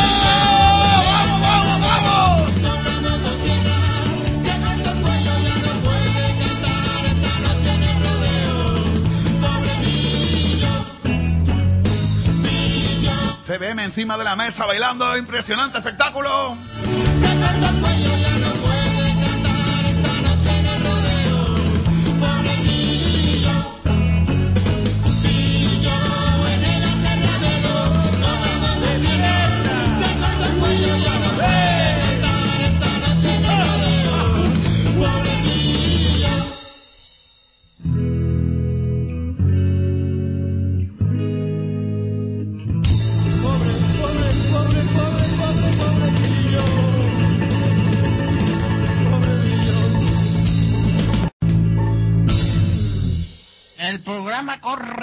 [13.45, 16.57] CBM encima de la mesa bailando, impresionante espectáculo.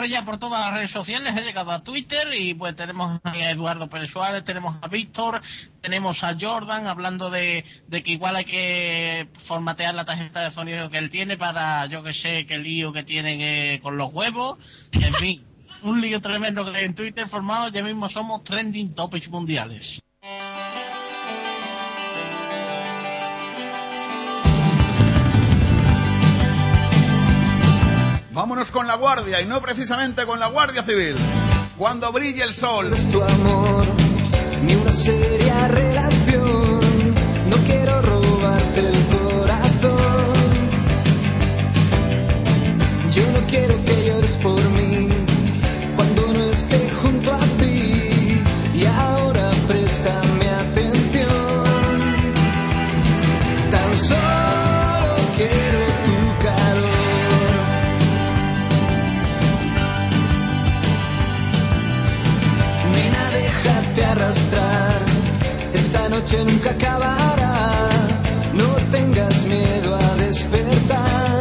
[0.09, 3.89] Ya por todas las redes sociales, he llegado a Twitter y pues tenemos a Eduardo
[3.89, 5.41] Pérez Suárez, tenemos a Víctor,
[5.81, 10.99] tenemos a Jordan hablando de, que igual hay que formatear la tarjeta de sonido que
[10.99, 14.59] él tiene para, yo que sé, qué lío que tienen eh, con los huevos,
[14.93, 15.45] en fin,
[15.83, 20.03] un lío tremendo que en Twitter formado, ya mismo somos trending topics mundiales.
[28.31, 31.17] Vámonos con la guardia y no precisamente con la Guardia Civil.
[31.79, 32.91] Cuando brille el sol.
[33.11, 33.87] tu amor,
[34.63, 37.15] ni una seria relación.
[37.49, 39.99] No quiero robarte el corazón.
[43.13, 44.88] Yo no quiero que llores por mí
[64.29, 67.73] Esta noche nunca acabará.
[68.53, 71.41] No tengas miedo a despertar.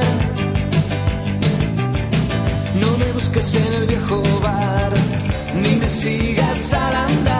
[2.79, 4.91] No me busques en el viejo bar,
[5.53, 7.36] ni me sigas al andar.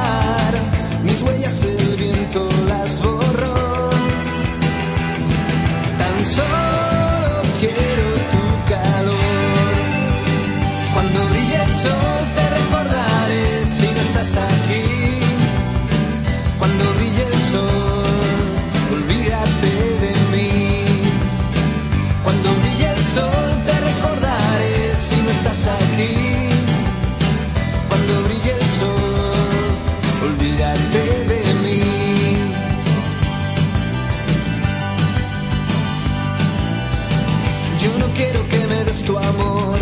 [39.08, 39.80] Tu amor,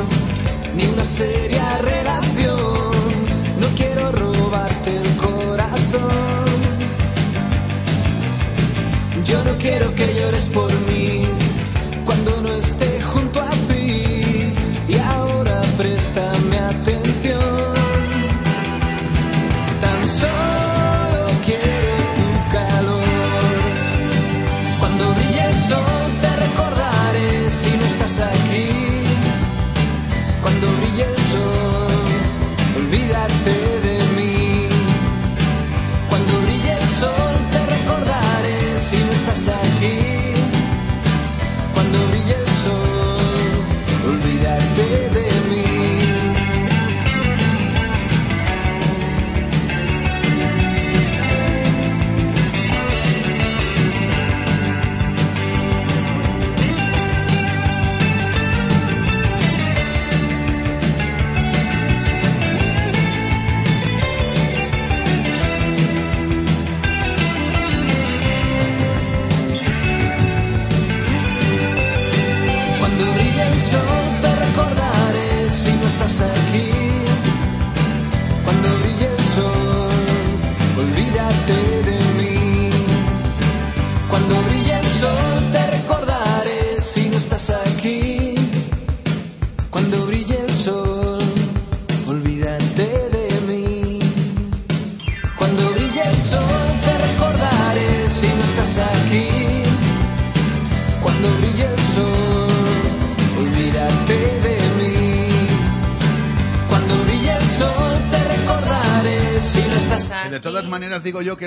[0.76, 2.55] ni una seria relación.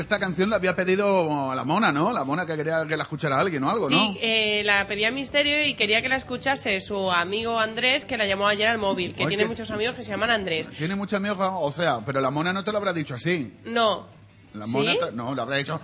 [0.09, 2.15] Esta canción la había pedido la mona, ¿no?
[2.15, 3.99] La mona que quería que la escuchara alguien o algo, ¿no?
[4.15, 8.25] Sí, eh, la pedía Misterio y quería que la escuchase su amigo Andrés, que la
[8.27, 10.71] llamó ayer al móvil, que tiene que- muchos amigos que se llaman Andrés.
[10.79, 13.53] Tiene mucha amiga, o sea, pero la mona no te lo habrá dicho así.
[13.67, 14.07] No.
[14.55, 15.79] La mona te- no, le habrá dicho.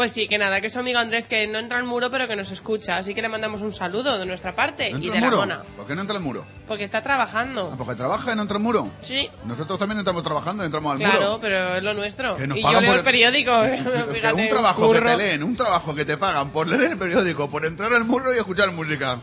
[0.00, 2.26] Pues sí, que nada, que es su amigo Andrés que no entra al muro pero
[2.26, 5.16] que nos escucha, así que le mandamos un saludo de nuestra parte ¿No y de
[5.16, 5.36] el la muro?
[5.36, 5.62] mona.
[5.76, 6.46] ¿Por qué no entra el muro?
[6.66, 7.68] Porque está trabajando.
[7.70, 8.88] Ah, Porque trabaja y no entra el muro.
[9.02, 11.38] Sí, Nosotros también estamos trabajando y entramos al claro, muro.
[11.42, 12.34] pero es lo nuestro.
[12.34, 13.52] Que nos Y yo leo por el periódico,
[14.14, 17.50] fíjate, un trabajo que te leen, un trabajo que te pagan por leer el periódico,
[17.50, 19.18] por entrar al muro y escuchar música.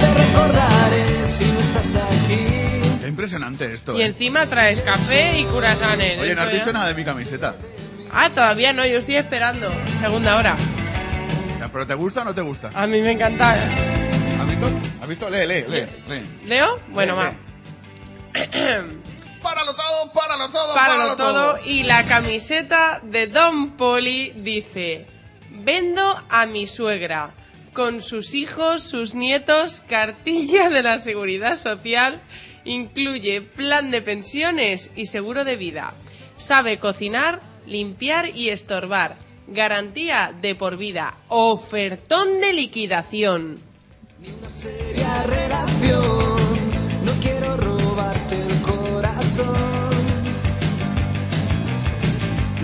[0.00, 2.44] te recordaré si no estás aquí.
[3.02, 4.06] Qué impresionante esto, Y ¿eh?
[4.06, 6.18] encima traes café y curasanes.
[6.18, 7.54] Oye, no has ya- dicho nada de mi camiseta.
[8.12, 9.70] Ah, todavía no, yo estoy esperando.
[10.00, 10.56] Segunda hora.
[11.58, 12.70] Ya, ¿Pero te gusta o no te gusta?
[12.74, 13.52] A mí me encanta.
[13.52, 14.70] ¿Has visto?
[15.02, 15.30] ¿Has visto?
[15.30, 15.86] Lee, lee, lee.
[16.08, 16.22] lee.
[16.46, 16.80] ¿Leo?
[16.88, 17.32] Bueno, Lee, va.
[19.42, 21.54] Páralo todo, páralo todo, Páralo páralo todo.
[21.56, 21.64] todo.
[21.66, 25.06] Y la camiseta de Don Poli dice:
[25.50, 27.32] Vendo a mi suegra.
[27.72, 32.22] Con sus hijos, sus nietos, cartilla de la seguridad social,
[32.64, 35.92] incluye plan de pensiones y seguro de vida.
[36.38, 39.16] Sabe cocinar, limpiar y estorbar.
[39.48, 41.14] Garantía de por vida.
[41.28, 43.58] Ofertón de liquidación.
[44.48, 46.18] Seria relación,
[47.04, 49.54] no quiero robarte el corazón.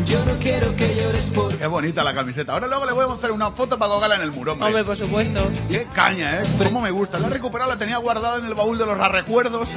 [0.07, 2.55] Yo no quiero que llores por Qué bonita la camiseta.
[2.55, 4.67] Ahora luego le voy a hacer una foto para colgarla en el muro, hombre.
[4.67, 5.41] Hombre, por supuesto.
[5.69, 6.45] Qué caña, ¿eh?
[6.59, 7.21] Cómo me gusta.
[7.21, 9.69] La he recuperado, la tenía guardada en el baúl de los recuerdos.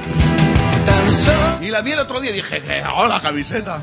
[1.60, 3.82] Y la vi el otro día y dije, ¡qué hago la camiseta!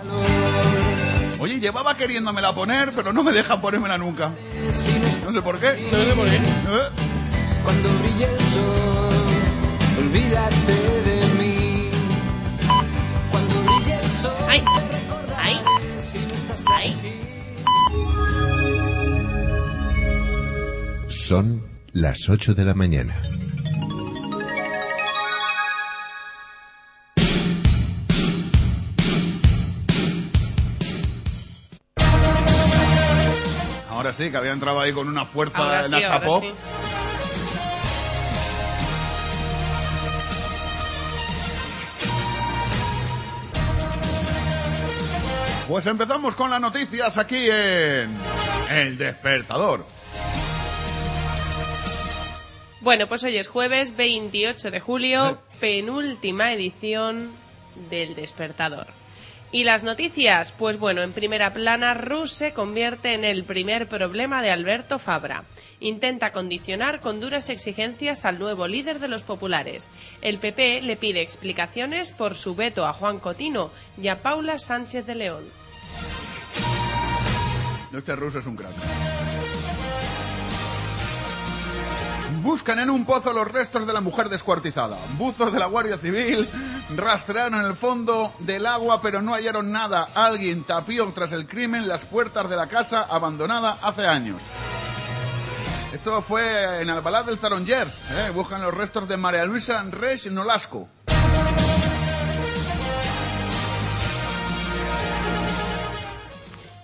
[1.43, 4.31] Oye, llevaba queriéndomela poner, pero no me deja ponérmela nunca.
[5.25, 5.75] No sé por qué.
[5.91, 6.37] No sé por qué.
[6.37, 6.39] ¿Eh?
[7.65, 9.11] cuando brille el sol.
[9.99, 11.89] Olvídate de mí.
[13.29, 14.31] Cuando brille el sol.
[14.47, 14.63] Ay,
[15.37, 15.59] ay,
[16.01, 16.95] si no estás ay.
[16.97, 17.11] aquí.
[21.09, 23.21] Son las 8 de la mañana.
[34.13, 36.43] Ahora sí, que había entrado ahí con una fuerza Ahora en sí, ahora Pop.
[36.43, 36.53] sí.
[45.67, 48.15] Pues empezamos con las noticias aquí en
[48.69, 49.83] El Despertador.
[52.81, 57.31] Bueno, pues hoy es jueves 28 de julio, penúltima edición
[57.89, 59.02] del Despertador.
[59.53, 64.41] Y las noticias, pues bueno, en primera plana, Rus se convierte en el primer problema
[64.41, 65.43] de Alberto Fabra.
[65.79, 69.91] Intenta condicionar con duras exigencias al nuevo líder de los populares.
[70.23, 73.69] El PP le pide explicaciones por su veto a Juan Cotino
[74.01, 75.43] y a Paula Sánchez de León.
[77.95, 78.73] Este ruso es un crack.
[82.41, 84.97] Buscan en un pozo los restos de la mujer descuartizada.
[85.19, 86.47] Buzos de la Guardia Civil
[86.95, 90.07] rastrearon el fondo del agua, pero no hallaron nada.
[90.15, 94.41] Alguien tapió tras el crimen las puertas de la casa abandonada hace años.
[95.93, 98.11] Esto fue en Albalá del Tarongers.
[98.11, 98.31] ¿eh?
[98.33, 100.89] Buscan los restos de María Luisa Resch Nolasco.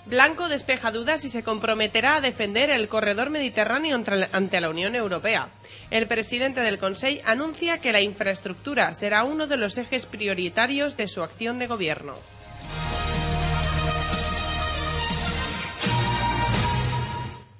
[0.09, 3.95] Blanco despeja dudas y se comprometerá a defender el corredor mediterráneo
[4.31, 5.49] ante la- Unión Europea.
[5.91, 11.07] El presidente del Consejo anuncia que la infraestructura será uno de los ejes prioritarios de
[11.07, 12.15] su acción de gobierno.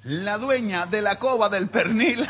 [0.04, 2.26] La dueña de la cova del pernil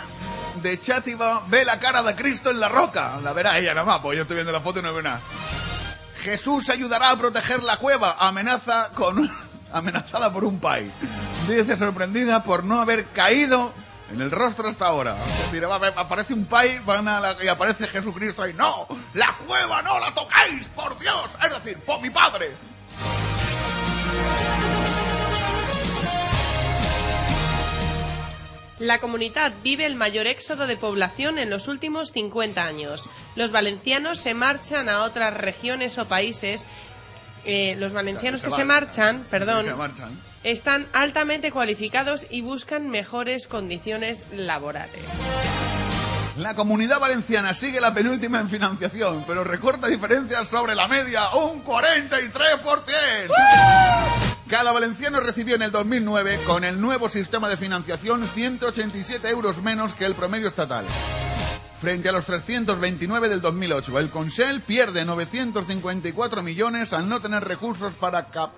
[0.63, 3.19] de Chátiva ve la cara de Cristo en la roca.
[3.23, 5.21] La verá ella nada más, pues yo estoy viendo la foto y no veo nada.
[6.23, 8.17] Jesús ayudará a proteger la cueva.
[8.19, 9.31] Amenaza con
[9.73, 10.91] amenazada por un país.
[11.49, 13.73] Dice sorprendida por no haber caído
[14.13, 15.17] en el rostro hasta ahora.
[15.25, 16.81] Es decir, aparece un país
[17.43, 18.53] y aparece Jesucristo ahí.
[18.55, 18.87] ¡No!
[19.15, 20.69] ¡La cueva no la tocáis!
[20.69, 21.37] ¡Por Dios!
[21.43, 22.51] Es decir, por mi padre.
[28.81, 33.11] La comunidad vive el mayor éxodo de población en los últimos 50 años.
[33.37, 36.65] Los valencianos se marchan a otras regiones o países.
[37.45, 40.11] Eh, los valencianos que se marchan, perdón, Que marchan.
[40.45, 45.01] están altamente cualificados y buscan mejores condiciones laborales.
[46.37, 51.63] La comunidad valenciana sigue la penúltima en financiación, pero recorta diferencias sobre la media, un
[51.65, 53.31] 43%.
[54.49, 59.93] Cada valenciano recibió en el 2009, con el nuevo sistema de financiación, 187 euros menos
[59.93, 60.85] que el promedio estatal.
[61.81, 67.95] Frente a los 329 del 2008, el Consell pierde 954 millones al no tener recursos
[67.95, 68.51] para cap...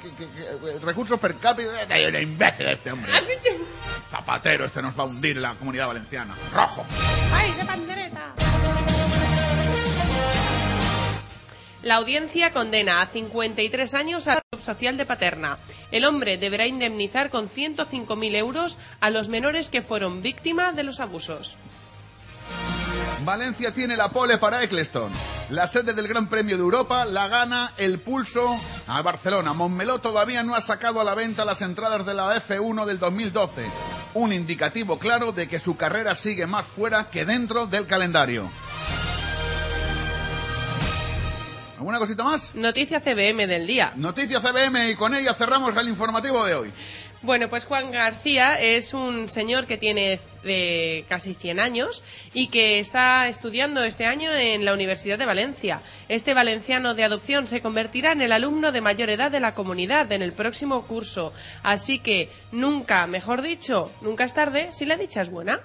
[0.00, 1.70] que- que- que- recursos per cápita...
[1.90, 3.10] ¡Hay un imbécil este hombre!
[4.10, 6.34] Zapatero, este nos va a hundir la comunidad valenciana.
[6.52, 6.86] ¡Rojo!
[7.34, 8.32] ¡Ay, de pandereta!
[11.82, 15.58] La audiencia condena a 53 años al Club social de Paterna.
[15.90, 21.00] El hombre deberá indemnizar con 105.000 euros a los menores que fueron víctima de los
[21.00, 21.56] abusos.
[23.22, 25.12] Valencia tiene la pole para Eccleston.
[25.50, 28.56] La sede del Gran Premio de Europa la gana el pulso
[28.86, 29.52] a Barcelona.
[29.52, 33.64] Montmeló todavía no ha sacado a la venta las entradas de la F1 del 2012.
[34.14, 38.50] Un indicativo claro de que su carrera sigue más fuera que dentro del calendario.
[41.78, 42.54] ¿Alguna cosita más?
[42.54, 43.92] Noticia CBM del día.
[43.96, 46.72] Noticia CBM y con ella cerramos el informativo de hoy.
[47.24, 52.02] Bueno, pues Juan García es un señor que tiene eh, casi 100 años
[52.34, 55.80] y que está estudiando este año en la Universidad de Valencia.
[56.10, 60.12] Este valenciano de adopción se convertirá en el alumno de mayor edad de la comunidad
[60.12, 61.32] en el próximo curso.
[61.62, 65.62] Así que nunca, mejor dicho, nunca es tarde si la dicha es buena.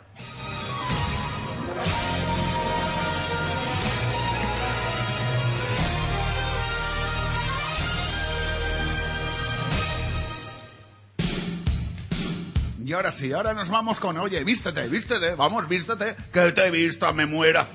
[12.89, 16.71] Y ahora sí, ahora nos vamos con, oye, vístete, vístete, vamos, vístete, que te he
[16.71, 17.67] visto, me muera.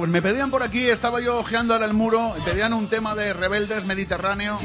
[0.00, 3.14] Pues me pedían por aquí, estaba yo ojeando ahora el muro, y pedían un tema
[3.14, 4.58] de rebeldes mediterráneo.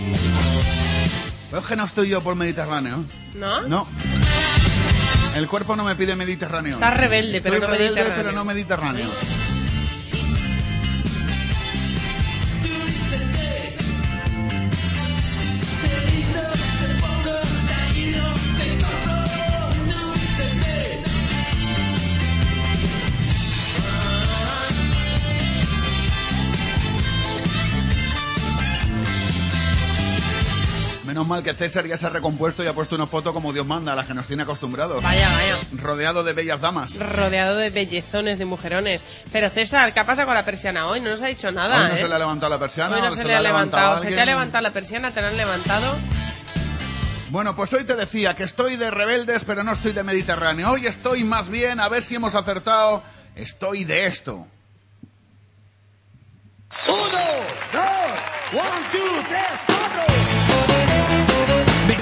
[1.49, 3.03] Pero es que no estoy yo por Mediterráneo.
[3.33, 3.61] ¿No?
[3.63, 3.85] No.
[5.35, 6.71] El cuerpo no me pide Mediterráneo.
[6.75, 8.23] Estás rebelde, pero Estoy no rebelde, mediterráneo.
[8.23, 9.05] pero no Mediterráneo.
[31.25, 33.65] Menos mal que César ya se ha recompuesto y ha puesto una foto como Dios
[33.65, 35.01] manda, a las que nos tiene acostumbrados.
[35.01, 35.57] Vaya, vaya.
[35.73, 36.99] Rodeado de bellas damas.
[36.99, 39.03] Rodeado de bellezones, de mujerones.
[39.31, 41.01] Pero César, ¿qué pasa con la persiana hoy?
[41.01, 41.97] No nos ha dicho nada, Hoy no ¿eh?
[41.97, 42.95] se le ha levantado la persiana.
[42.95, 43.97] Hoy no se, se le ha levantado.
[43.99, 45.13] ¿Se te ha levantado la persiana?
[45.15, 45.95] ¿Te la han levantado?
[47.31, 50.69] Bueno, pues hoy te decía que estoy de rebeldes, pero no estoy de Mediterráneo.
[50.69, 53.01] Hoy estoy más bien, a ver si hemos acertado,
[53.35, 54.45] estoy de esto.
[56.87, 57.25] Uno,
[57.73, 60.44] dos, one, two, tres, cuatro.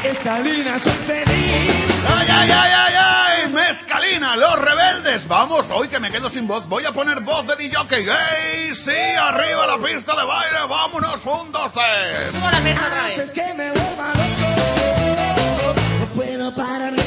[0.04, 2.04] Mezcalina, soy feliz.
[2.10, 3.54] ¡Ay, ay, ay, ay, ay!
[3.54, 5.26] ¡Mezcalina, los rebeldes!
[5.30, 7.78] Vamos, hoy que me quedo sin voz, voy a poner voz de DJ.
[8.00, 8.92] ¡Ey, sí!
[8.92, 10.60] ¡Arriba la pista de baile!
[10.70, 11.26] ¡Vámonos!
[11.26, 12.32] ¡Un, dos, tres!
[12.34, 13.18] Subo la mesa otra vez.
[13.18, 15.74] Haces que me vuelva loco.
[16.00, 17.03] No puedo parar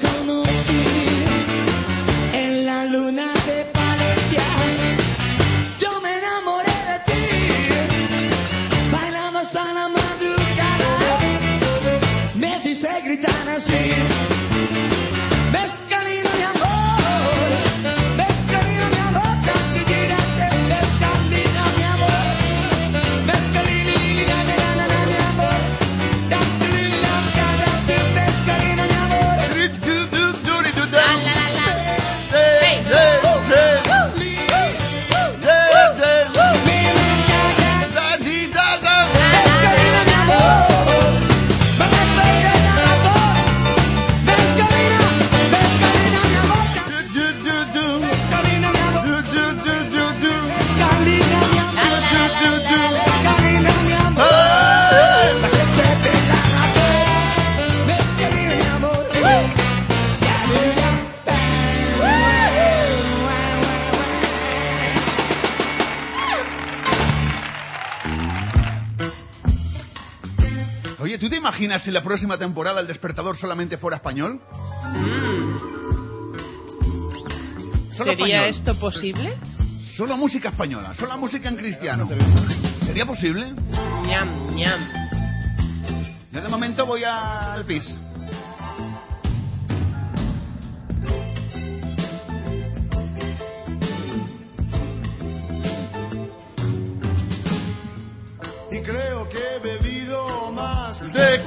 [0.00, 0.51] noche
[71.62, 74.40] imaginas si la próxima temporada el despertador solamente fuera español?
[77.92, 78.48] Solo ¿Sería español.
[78.48, 79.32] esto posible?
[79.96, 82.08] Solo música española, solo música en cristiano.
[82.84, 83.54] ¿Sería posible?
[84.08, 84.80] Ñam, ñam.
[86.32, 87.96] Yo de momento voy al pis.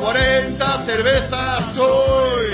[0.05, 2.45] 40 cervezas hoy.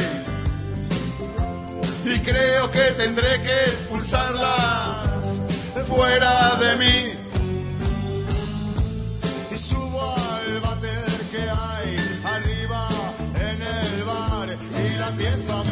[2.05, 5.41] Y creo que tendré que expulsarlas
[5.85, 7.13] fuera de mí.
[9.51, 12.87] Y subo al váter que hay arriba
[13.35, 15.63] en el bar y la empiezo a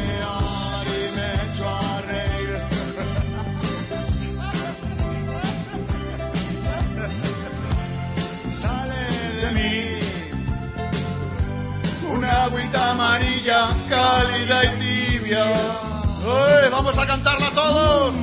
[12.60, 15.46] agüita amarilla, cálida y tibia.
[15.46, 16.70] ¡Eh!
[16.72, 18.16] ¡Vamos a cantarla todos!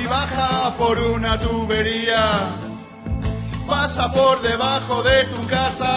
[0.00, 2.22] Y baja por una tubería,
[3.66, 5.96] pasa por debajo de tu casa,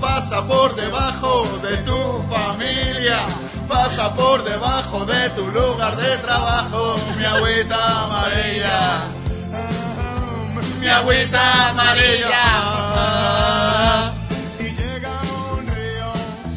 [0.00, 3.20] pasa por debajo de tu familia,
[3.68, 9.25] pasa por debajo de tu lugar de trabajo, mi agüita amarilla,
[10.86, 12.46] mi agüita amarilla.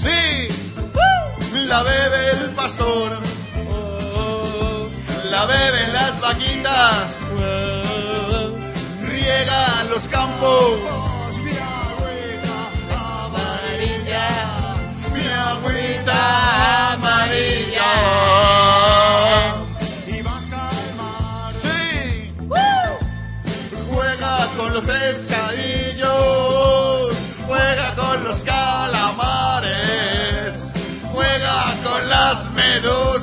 [0.03, 0.47] Sí,
[1.67, 3.09] la bebe el pastor,
[5.31, 7.07] la beben las vaquitas,
[9.09, 11.18] riega los campos.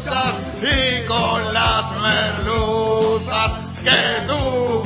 [0.07, 4.83] Μελούσας, Νικόλας Μελούσας και του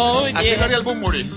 [0.00, 1.30] Así lo haría el Bumburi.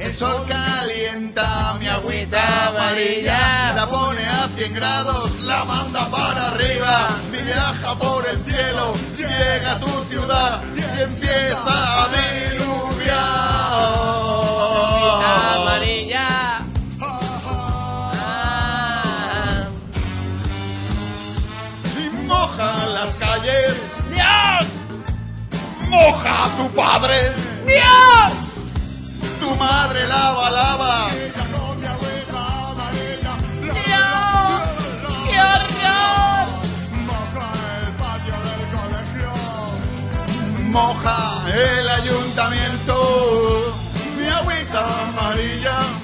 [0.00, 7.08] El sol calienta mi agüita amarilla, la pone a 100 grados, la manda para arriba,
[7.30, 13.22] viaja por el cielo, llega a tu ciudad y empieza a diluviar.
[15.56, 16.58] amarilla.
[21.96, 23.81] Y moja las calles.
[25.92, 26.14] ¡Dios!
[26.14, 27.32] Moja tu padre.
[27.66, 28.32] ¡Dios!
[29.40, 31.08] Tu madre lava, lava.
[35.28, 36.48] ¡Qué horror!
[40.70, 41.18] Moja
[41.54, 43.74] el ayuntamiento.
[44.16, 46.01] Mi agüita amarilla.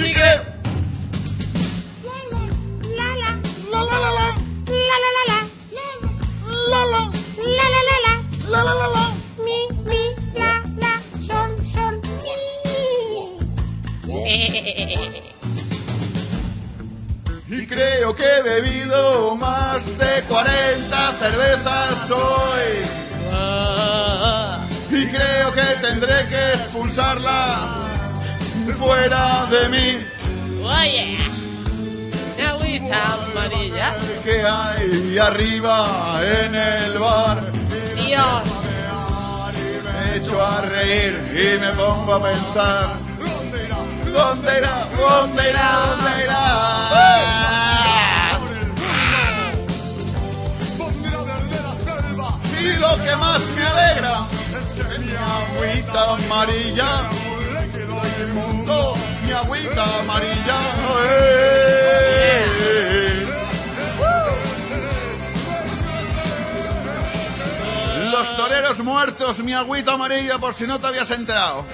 [0.00, 0.32] Tigre, tigre.
[2.96, 3.32] La la
[3.70, 4.28] la la la la la
[4.70, 5.40] la la la la
[6.68, 7.04] la la la
[7.40, 8.14] la la
[8.48, 9.04] la la la la
[9.44, 9.58] mi
[9.88, 10.00] mi
[10.34, 10.50] la
[10.82, 10.92] la
[11.26, 11.94] sol sol
[17.48, 22.68] mi Y creo que he bebido más de 40 cervezas hoy.
[24.90, 27.89] Y creo que tendré que expulsarla
[28.72, 30.06] fuera de mí.
[30.62, 31.18] Oye,
[32.36, 33.94] mi agüita amarilla.
[34.24, 35.86] Que hay arriba
[36.22, 37.40] en el bar.
[38.06, 38.42] Dios.
[39.84, 42.96] Me echo a reír y me pongo a pensar.
[44.12, 44.84] ¿Dónde irá?
[44.98, 45.70] ¿Dónde irá?
[45.86, 46.60] ¿Dónde irá?
[52.60, 54.26] Y lo que más me alegra
[54.60, 56.90] es que mi agüita amarilla
[58.20, 58.94] el mundo,
[59.24, 61.60] mi agüita amarilla.
[68.12, 71.64] Los toreros muertos, mi agüita amarilla, por si no te habías enterado.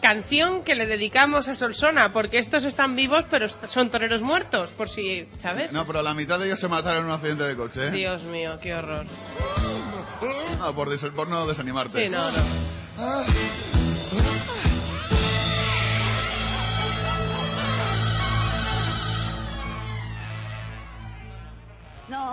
[0.00, 4.88] Canción que le dedicamos a Solsona, porque estos están vivos, pero son toreros muertos, por
[4.88, 5.72] si, ¿sabes?
[5.72, 7.88] No, pero la mitad de ellos se mataron en un accidente de coche.
[7.88, 7.90] ¿eh?
[7.90, 9.04] Dios mío, qué horror.
[10.60, 12.04] No, por, des- por no desanimarte.
[12.04, 13.75] Sí, no, no.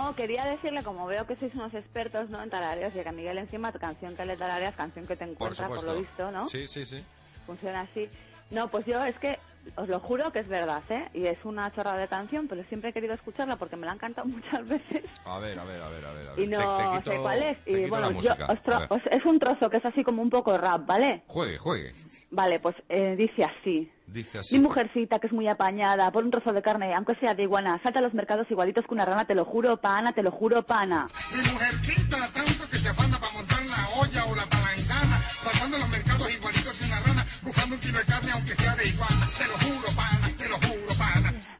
[0.04, 2.42] No, quería decirle, como veo que sois unos expertos ¿no?
[2.42, 5.32] en tarareos y que a Miguel encima canción que le tarareas, canción que te Por
[5.32, 5.94] encuentra, por, supuesto.
[5.94, 6.46] lo visto, ¿no?
[6.46, 7.02] Sí, sí, sí.
[7.46, 8.10] Funciona así.
[8.50, 9.38] No, pues yo es que
[9.76, 11.08] Os lo juro que es verdad, ¿eh?
[11.14, 13.98] Y es una chorrada de canción, pero siempre he querido escucharla porque me la han
[13.98, 16.28] cantado muchas veces A ver, a ver, a ver, a ver.
[16.28, 16.44] a ver.
[16.44, 17.58] y no Te- te quito- sé cuál es.
[17.66, 20.30] Y bueno, yo os tro- A os- es un trozo que es así como un
[20.30, 21.22] poco rap, ¿vale?
[21.26, 21.92] Juegue, juegue.
[22.30, 23.90] Vale, pues eh, dice así.
[24.06, 24.56] Dice así.
[24.58, 27.80] Mi mujercita, que es muy apañada, por un trozo de carne, aunque sea de iguana,
[27.82, 30.62] salta a los mercados igualitos que una rana, te lo juro, pana, te lo juro,
[30.62, 31.06] pana.
[31.34, 35.78] Mi mujer pinta tanto que se afana para montar la olla o la palangana, saltando
[35.78, 39.23] los mercados igualitos que una rana, buscando un kilo de carne aunque sea de iguana.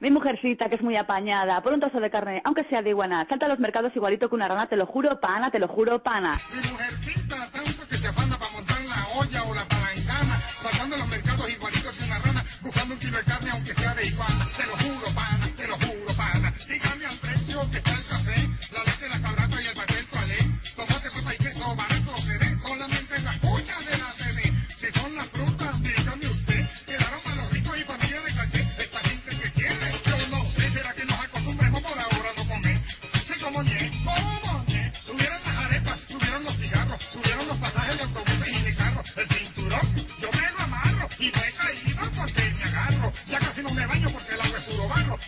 [0.04, 3.26] Mi mujercita, que es muy apañada, por un trozo de carne, aunque sea de iguana,
[3.26, 6.02] salta a los mercados igualito que una rana, te lo juro, pana, te lo juro,
[6.02, 6.36] pana.
[6.52, 10.98] Mi mujer pinta tanto que se afana para montar la olla o la palangana, saltando
[10.98, 14.46] los mercados igualitos que una rana, buscando un kilo de carne aunque sea de iguana.
[14.54, 14.83] Te lo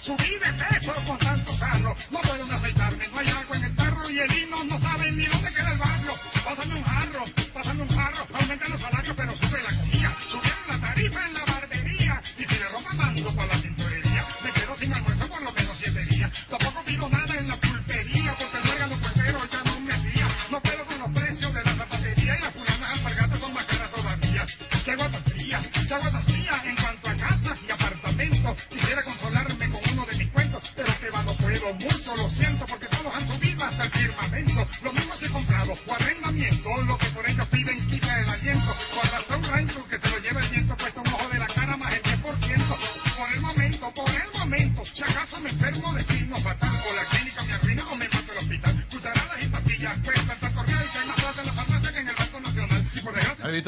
[0.07, 1.97] Subí de peso con tanto carro.
[2.13, 2.26] No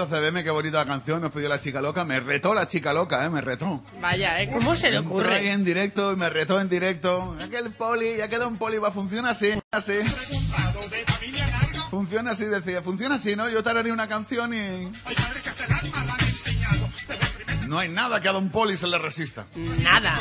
[0.09, 0.45] desgracia ¿Has visto CBM?
[0.45, 2.05] Qué bonita canción nos pidió la chica loca.
[2.05, 3.31] Me retó la chica loca, ¿eh?
[3.31, 3.83] Me retó.
[4.01, 4.51] Vaya, ¿eh?
[4.53, 5.51] ¿Cómo se le Entró ahí ocurre?
[5.53, 7.37] en directo y me retó en directo.
[7.43, 9.95] Aquel poli, ya queda un poli, va, funciona así, así.
[11.91, 13.49] Funciona así, decía, funciona así, ¿no?
[13.49, 14.91] Yo tararía una canción y...
[17.67, 19.47] No hay nada que a Don Poli se le resista.
[19.83, 20.15] Nada.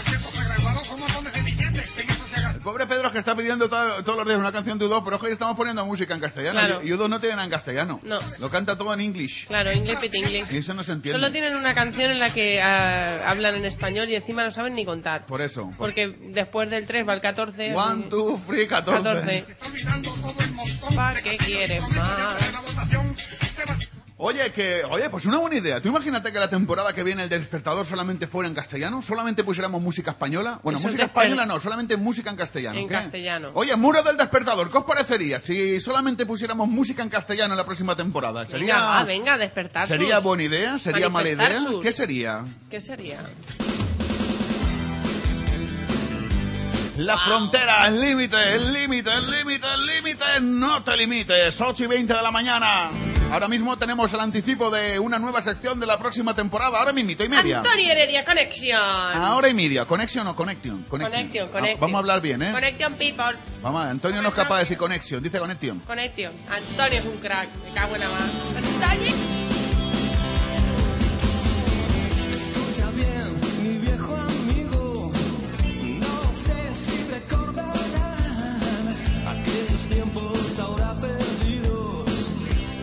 [2.67, 5.31] Pobre Pedro que está pidiendo to- todos los días una canción de U2, pero hoy
[5.31, 6.59] estamos poniendo música en castellano.
[6.59, 6.83] Claro.
[6.83, 7.97] Y U2 no tiene nada en castellano.
[8.03, 8.19] No.
[8.41, 9.47] Lo canta todo en English.
[9.47, 10.53] Claro, English pit English.
[10.53, 11.17] Y eso no se entiende.
[11.17, 14.75] Solo tienen una canción en la que ah, hablan en español y encima no saben
[14.75, 15.25] ni contar.
[15.27, 15.71] Por eso.
[15.77, 17.73] Porque después del 3 va el 14.
[17.73, 19.45] One, two, three, 14.
[20.93, 22.35] ¿Para qué quieres más?
[24.19, 25.79] Oye, que, oye, pues una buena idea.
[25.79, 29.79] Tú imagínate que la temporada que viene el despertador solamente fuera en castellano, solamente pusiéramos
[29.79, 30.59] música española.
[30.63, 32.79] Bueno, Eso música es española no, solamente música en castellano.
[32.79, 32.95] En ¿qué?
[32.95, 33.51] castellano.
[33.53, 37.65] Oye, muro del despertador, ¿qué os parecería si solamente pusiéramos música en castellano en la
[37.65, 38.39] próxima temporada?
[38.45, 41.59] Venga, Sería, va, venga, despertar sería buena idea, sería mala idea.
[41.61, 42.43] sus- ¿Qué sería?
[42.71, 43.19] ¿Qué sería?
[46.97, 51.61] La frontera, el límite, el límite, el límite, el límite, no te limites.
[51.61, 52.89] 8 y 20 de la mañana.
[53.31, 56.79] Ahora mismo tenemos el anticipo de una nueva sección de la próxima temporada.
[56.79, 57.59] Ahora mismito y media.
[57.59, 58.79] Antonio Heredia Connection.
[58.81, 59.85] Ahora y media.
[59.85, 60.83] Connection o connection.
[60.83, 61.79] Connection, Ah, connection.
[61.81, 62.51] Vamos a hablar bien, ¿eh?
[62.51, 63.35] Connection people.
[63.61, 65.79] Vamos, Antonio no es capaz de decir connection, dice connection.
[65.81, 66.33] Connection.
[66.49, 67.47] Antonio es un crack.
[67.65, 68.25] Me cago en la mano.
[68.55, 69.13] Antonio.
[72.33, 73.41] Escucha bien,
[79.85, 82.31] tiempos ahora perdidos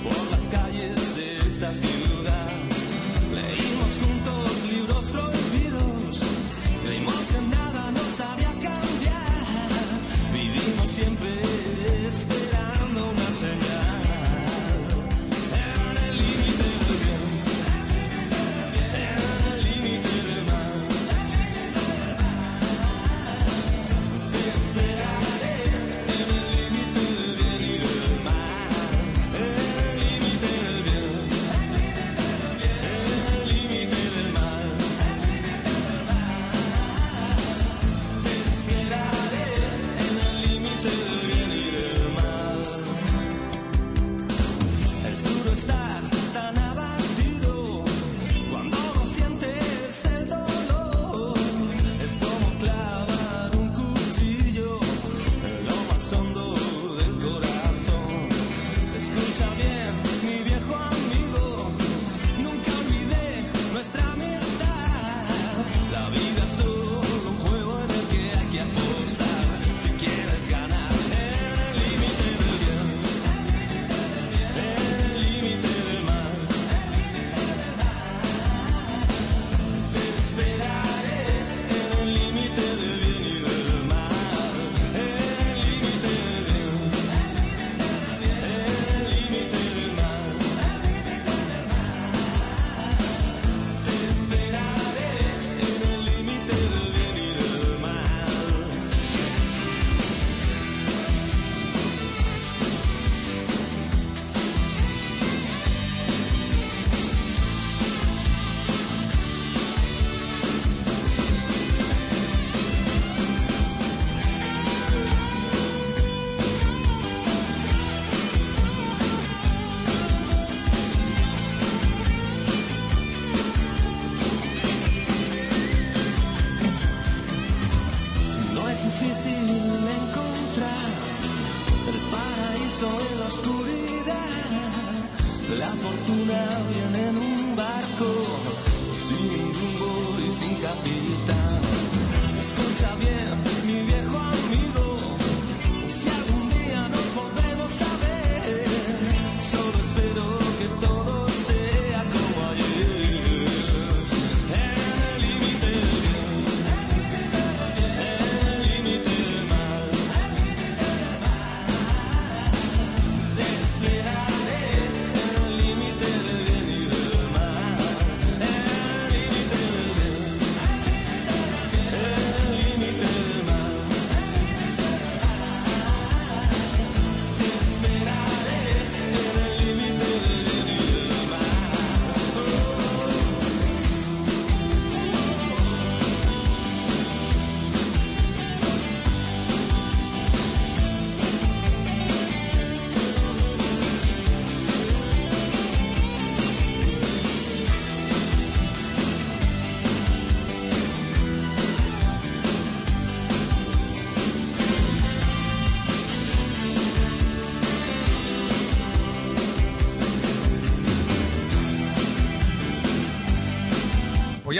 [0.05, 2.51] por las calles de esta ciudad.
[3.35, 6.23] Leímos juntos libros prohibidos,
[6.85, 9.93] creímos que nada nos haría cambiar,
[10.33, 12.54] vivimos siempre esperando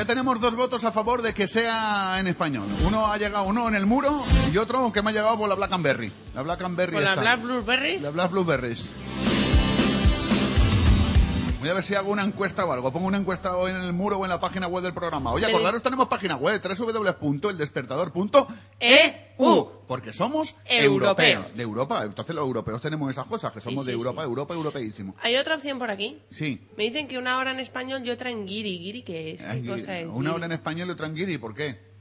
[0.05, 2.67] ya tenemos dos votos a favor de que sea en español.
[2.87, 4.23] Uno ha llegado, uno en el muro
[4.53, 6.13] y otro que me ha llegado por la Blackberry.
[6.35, 7.23] La Blackberry ¿Con las esta.
[7.23, 8.03] Black Blueberries?
[8.03, 8.91] La Black Blueberries.
[11.61, 12.93] Voy a ver si hago una encuesta o algo.
[12.93, 15.33] Pongo una encuesta o en el muro o en la página web del programa.
[15.33, 18.47] Oye, acordaros, tenemos página web, www.eldespertador.eu.
[20.05, 21.47] Porque somos Europeos.
[21.47, 21.57] europeos.
[21.57, 22.05] De Europa.
[22.05, 25.15] Entonces los europeos tenemos esas cosas, que somos Sí, de sí, Europa, Europa, europeísimo.
[25.23, 26.19] Hay otra opción por aquí.
[26.31, 26.61] Sí.
[26.77, 28.79] Me dicen que una hora en español y otra en guiri.
[28.79, 29.43] ¿Guiri qué es?
[29.43, 30.07] ¿Qué cosa es?
[30.07, 31.94] Una hora en español y otra en guiri, ¿por qué?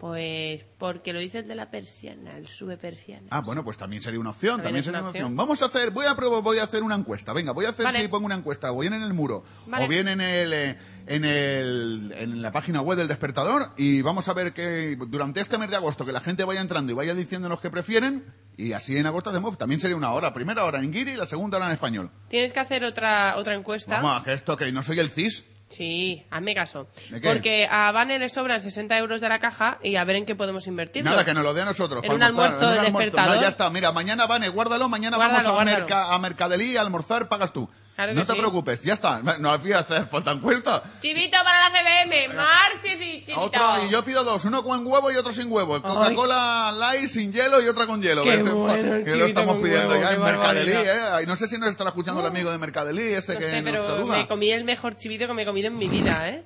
[0.00, 3.26] Pues porque lo dice el de la persiana, el sube persiana.
[3.30, 5.24] Ah, bueno, pues también sería una opción, También sería una opción.
[5.26, 5.36] opción.
[5.36, 7.34] Vamos a hacer, voy a probar, voy a hacer una encuesta.
[7.34, 8.00] Venga, voy a hacer Vale.
[8.00, 9.84] si pongo una encuesta, o bien en el muro, Vale.
[9.84, 14.26] o bien en el, eh, en el, en la página web del despertador, y vamos
[14.28, 17.14] a ver que durante este mes de agosto que la gente vaya entrando y vaya
[17.14, 18.24] diciéndonos que prefieren,
[18.56, 21.26] y así en agosto hacemos, también sería una hora, primera hora en guiri y la
[21.26, 22.10] segunda hora en español.
[22.28, 24.00] Tienes que hacer otra otra encuesta.
[24.00, 25.44] Vamos, que esto que no soy el CIS.
[25.70, 26.88] Sí, hazme caso.
[27.10, 27.28] ¿De qué?
[27.28, 30.34] Porque a Vane le sobran 60 euros de la caja y a ver en qué
[30.34, 31.04] podemos invertir.
[31.04, 32.02] Nada, que nos lo dé a nosotros.
[32.02, 33.36] En para un almorzar, almuerzo despertador.
[33.36, 36.80] No, ya está, mira, mañana, Vane, guárdalo, mañana Guárdalo, vamos a, merca- a Mercadelí a
[36.80, 37.70] almorzar, pagas tú.
[38.00, 38.38] Claro no te sí.
[38.38, 39.20] preocupes, ya está.
[39.38, 40.82] No había hacer falta encuesta.
[41.00, 43.38] Chivito para la CBM, marche, chivito.
[43.38, 45.82] Otro, y yo pido dos, uno con huevo y otro sin huevo.
[45.82, 48.22] Coca-Cola light sin hielo y otra con hielo.
[48.22, 50.72] Qué Ese, bueno, el que lo estamos pidiendo huevo, ya en Mercadelí.
[50.72, 50.90] ¿eh?
[51.12, 53.60] Ay, no sé si nos estará escuchando el amigo de Mercadelí, ese No que sé,
[53.60, 54.16] nos pero saluda.
[54.16, 56.42] me comí el mejor chivito que me he comido en mi vida, ¿eh?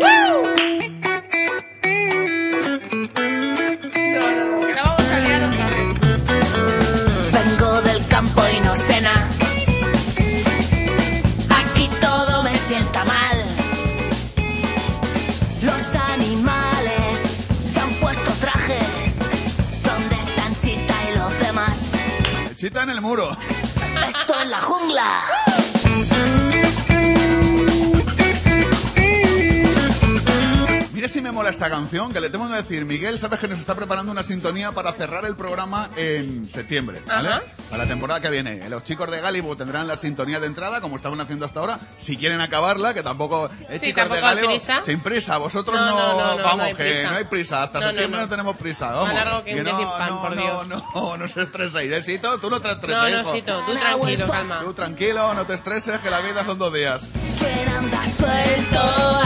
[0.00, 0.54] Vengo
[23.14, 25.33] Esto es la jungla.
[31.14, 33.76] Si me mola esta canción, que le tengo que decir, Miguel, sabes que nos está
[33.76, 37.28] preparando una sintonía para cerrar el programa en septiembre, ¿vale?
[37.28, 37.42] Ajá.
[37.70, 38.68] Para la temporada que viene.
[38.68, 41.78] Los chicos de Galibo tendrán la sintonía de entrada, como estaban haciendo hasta ahora.
[41.98, 43.48] Si quieren acabarla, que tampoco...
[43.68, 44.82] Eh, Sí, chicos de tampoco hay Galibo, prisa.
[44.82, 45.38] sin prisa.
[45.38, 47.10] Vosotros No, no, no, no, no, vamos, no que prisa.
[47.10, 47.62] no hay prisa.
[47.62, 48.30] Hasta No, no, septiembre no, no.
[48.30, 49.06] tenemos prisa, vamos.
[49.06, 50.66] Más largo que un no, sin pan, no, por no, Dios.
[50.66, 52.38] No, no, se estreséis, ¿eh, Sito?
[52.40, 53.32] Tú no te estreses, No, no, hijo.
[53.32, 54.60] Sito, tú tranquilo, calma.
[54.64, 57.08] Tú tranquilo, no te estreses, que la vida son dos días.
[57.38, 59.20] ¿Quién anda suelto?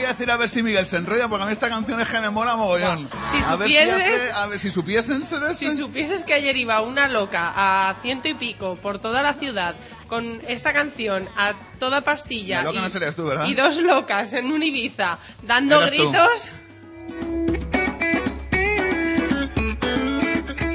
[0.00, 2.08] Voy a decir a ver si Miguel se enrolla, porque a mí esta canción es
[2.08, 3.10] que me mola mogollón.
[3.30, 5.70] Si a ver si supieses- hace- a ver si supiesen ser ese.
[5.70, 9.76] Si supieses que ayer iba una loca a ciento y pico por toda la ciudad
[10.08, 13.44] con esta canción a toda pastilla loca y, no serías tú, ¿verdad?
[13.46, 15.96] y dos locas en un Ibiza dando Eras tú.
[16.10, 16.48] gritos,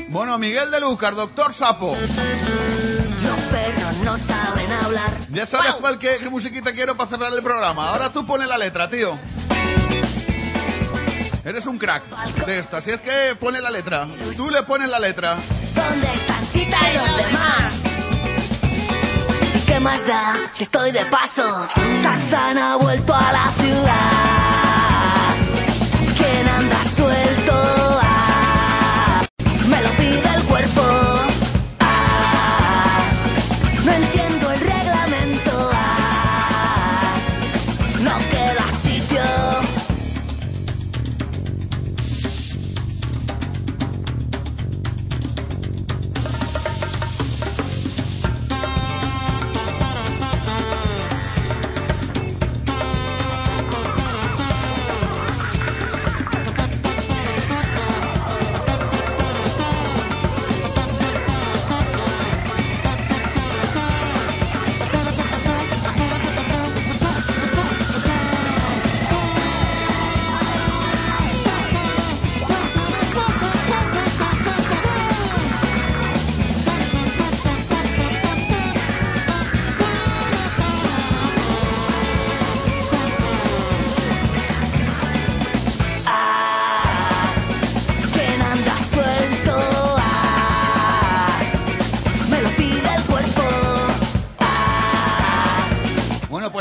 [0.10, 1.98] Bueno, Miguel de Lucar, doctor Sapo.
[4.06, 5.12] No saben hablar.
[5.32, 7.90] Ya sabes cuál qué, qué musiquita quiero para cerrar el programa.
[7.90, 9.18] Ahora tú pones la letra, tío.
[11.44, 12.04] Eres un crack
[12.46, 14.08] de esto, así es que pone la letra.
[14.38, 15.38] Tú le pones la letra.
[15.74, 17.84] ¿Dónde están Chita y los demás?
[19.56, 21.68] ¿Y qué más da si estoy de paso?
[22.04, 25.36] Tarzán ha vuelto a la ciudad.
[26.16, 28.05] ¿Quién anda suelto?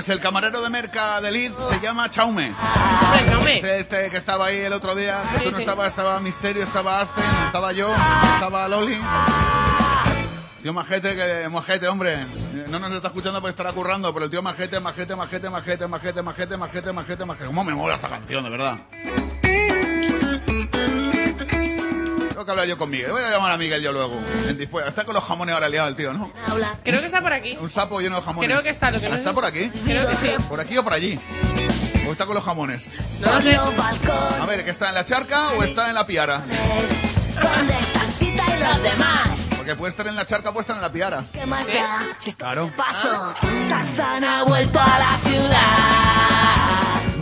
[0.05, 2.53] Pues el camarero de Merca de Liz se llama Chaume.
[3.27, 3.55] Chaume.
[3.55, 7.01] Este, este que estaba ahí el otro día, que tú no estabas, estaba Misterio, estaba
[7.01, 7.89] Arce, estaba yo,
[8.35, 8.99] estaba Loli.
[10.61, 14.31] Tío Majete, que Majete, hombre, eh, no nos está escuchando porque estará currando, pero el
[14.31, 17.47] tío Majete, Majete, Majete, Majete, Majete, Majete, Majete, Majete, Majete.
[17.47, 18.77] ¿Cómo me mola esta canción, de verdad?
[22.45, 23.11] Tengo que hablar yo con Miguel.
[23.11, 24.21] Voy a llamar a Miguel yo luego.
[24.47, 24.91] En Dispuesta.
[24.91, 26.31] Está con los jamones ahora liado el tío, ¿no?
[26.83, 27.57] Creo que está por aquí.
[27.59, 28.51] Un sapo lleno de jamones.
[28.51, 29.71] Creo que está, lo que no ¿Está por aquí?
[29.87, 30.29] Creo que sí.
[30.47, 31.19] ¿Por aquí o por allí?
[32.07, 32.87] ¿O está con los jamones?
[33.23, 33.57] No lo sé.
[33.57, 36.43] A ver, ¿que está en la charca o está en la piara?
[38.21, 39.51] y los demás.
[39.57, 41.25] Porque puede estar en la charca, puede estar en la piara.
[41.33, 42.03] ¿Qué más da?
[42.37, 42.71] Claro.
[42.77, 43.35] paso,
[43.71, 46.64] Tarzán ha vuelto a la ciudad.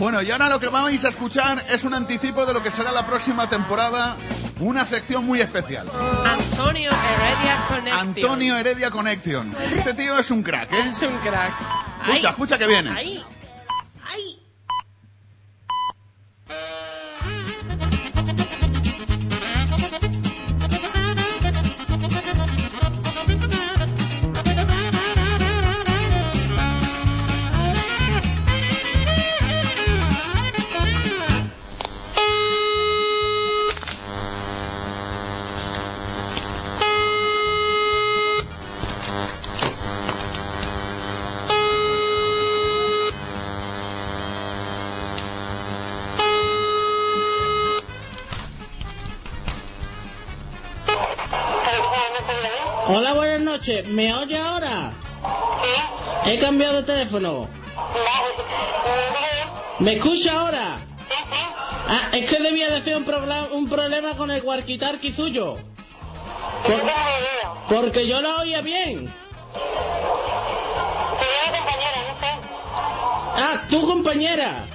[0.03, 2.91] Bueno, y ahora lo que vais a escuchar es un anticipo de lo que será
[2.91, 4.17] la próxima temporada.
[4.59, 5.87] Una sección muy especial.
[6.25, 7.99] Antonio Heredia Connection.
[8.09, 9.55] Antonio Heredia Connection.
[9.73, 10.81] Este tío es un crack, ¿eh?
[10.83, 11.53] Es un crack.
[12.01, 12.89] Escucha, Ay, escucha que viene.
[12.89, 13.25] Ahí.
[56.33, 57.47] He cambiado de teléfono.
[59.77, 60.79] ¿Me escucha ahora?
[61.87, 63.05] Ah, es que debía decir un,
[63.51, 64.79] un problema con el walkie
[65.15, 65.57] suyo.
[67.69, 69.13] Porque yo la oía bien.
[73.35, 74.65] Ah, tu compañera.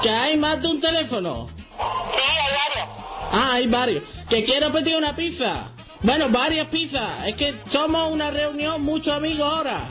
[0.00, 1.48] Que hay más de un teléfono?
[1.56, 3.00] Sí, hay varios.
[3.32, 4.04] Ah, hay varios.
[4.28, 5.68] ¿Que quiero pedir una pizza?
[6.02, 7.26] Bueno, varias pizzas.
[7.26, 9.82] Es que somos una reunión, muchos amigos ahora.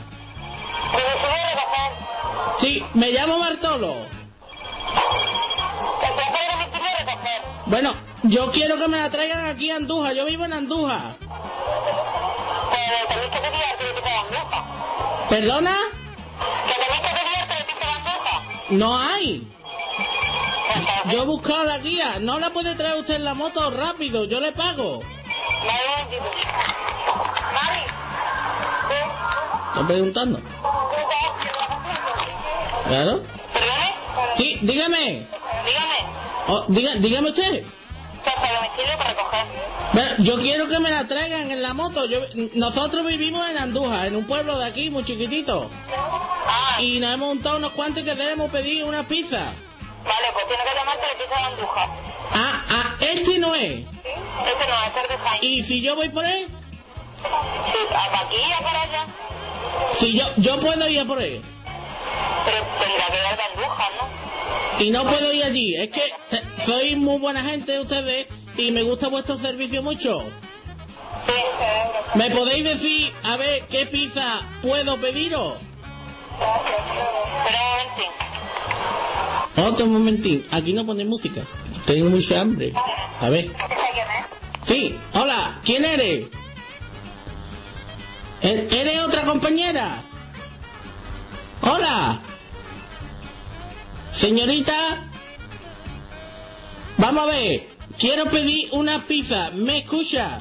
[2.58, 3.94] Sí, me llamo Bartolo.
[7.66, 10.14] Bueno, yo quiero que me la traigan aquí a Andújar.
[10.14, 11.16] Yo vivo en Andújar.
[15.28, 15.76] ¿Perdona?
[18.70, 19.48] No hay.
[21.10, 22.18] Yo he buscado la guía.
[22.20, 24.24] No la puede traer usted en la moto rápido.
[24.24, 25.00] Yo le pago.
[29.68, 30.38] Estoy preguntando.
[32.86, 33.22] ¿Claro?
[34.36, 35.26] Sí, dígame.
[36.48, 37.64] Oh, diga- dígame usted.
[39.92, 42.06] Bueno, yo quiero que me la traigan en la moto.
[42.06, 42.20] Yo,
[42.54, 45.70] nosotros vivimos en Andújar, en un pueblo de aquí muy chiquitito.
[46.80, 49.52] Y nos hemos montado unos cuantos que queremos pedir una pizza.
[50.04, 51.88] Vale, pues tiene que llamarte de pizza de Andújar.
[52.30, 53.84] Ah, ah, este no es.
[53.84, 55.38] Este no, este es de Jaén.
[55.42, 56.46] ¿Y si yo voy por él?
[57.16, 59.04] Sí, ¿a aquí y a por allá?
[59.92, 61.42] Si yo, yo puedo ir a por él.
[62.44, 64.82] Pero tendrá que ir de Andújar, ¿no?
[64.82, 65.76] Y no puedo ir allí.
[65.76, 70.24] Es que sois muy buena gente ustedes y me gusta vuestro servicio mucho.
[72.14, 75.54] ¿Me podéis decir, a ver, qué pizza puedo pediros?
[76.38, 77.58] Pero
[77.96, 78.20] un.
[79.56, 80.46] Otro momentín.
[80.50, 81.42] Aquí no pone música.
[81.86, 82.72] Tengo mucha hambre.
[83.20, 83.54] A ver.
[84.64, 84.96] Sí.
[85.14, 85.60] Hola.
[85.64, 86.26] ¿Quién eres?
[88.42, 90.02] ¿E- ¿Eres otra compañera?
[91.62, 92.22] Hola.
[94.12, 95.04] Señorita.
[96.98, 97.68] Vamos a ver.
[97.98, 99.50] Quiero pedir una pizza.
[99.54, 100.40] ¿Me escucha?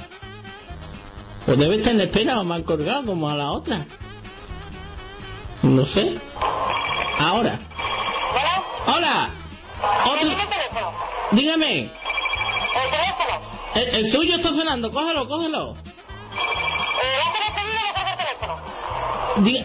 [1.45, 3.86] Pues debe estar en espera o me han colgado como a la otra.
[5.64, 6.15] No sé.
[7.19, 7.60] Ahora.
[8.88, 9.30] Hola.
[10.06, 10.30] Otro-
[11.31, 11.80] Dígame.
[11.81, 11.91] ¿El
[12.91, 13.41] teléfono?
[13.76, 14.89] El, el suyo está sonando.
[14.91, 15.73] Cógelo, cógelo.
[17.03, 17.22] Eh,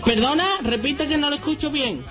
[0.04, 2.04] Perdona, repite que no lo escucho bien.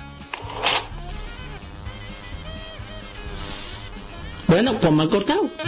[4.47, 5.49] Bueno, pues me han cortado.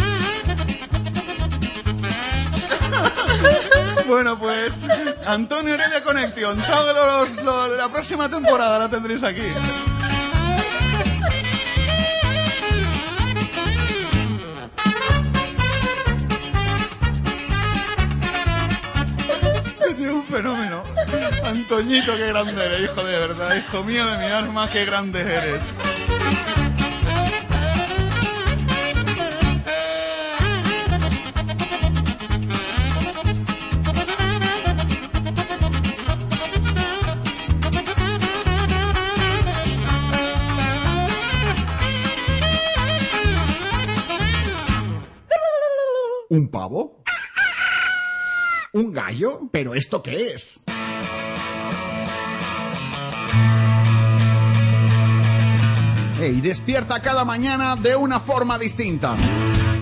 [4.07, 4.83] Bueno, pues
[5.25, 6.03] Antonio Heredia
[6.93, 9.41] los, lo- la próxima temporada la tendréis aquí.
[20.35, 20.83] fenómeno.
[21.43, 23.55] Antoñito, qué grande eres, hijo de verdad.
[23.55, 25.63] Hijo mío de mi alma, qué grande eres.
[46.29, 47.04] ¿Un pavo?
[48.75, 49.47] ¿Un gallo?
[49.53, 50.59] ¿Pero esto qué es?
[56.19, 59.15] Ey, despierta cada mañana de una forma distinta.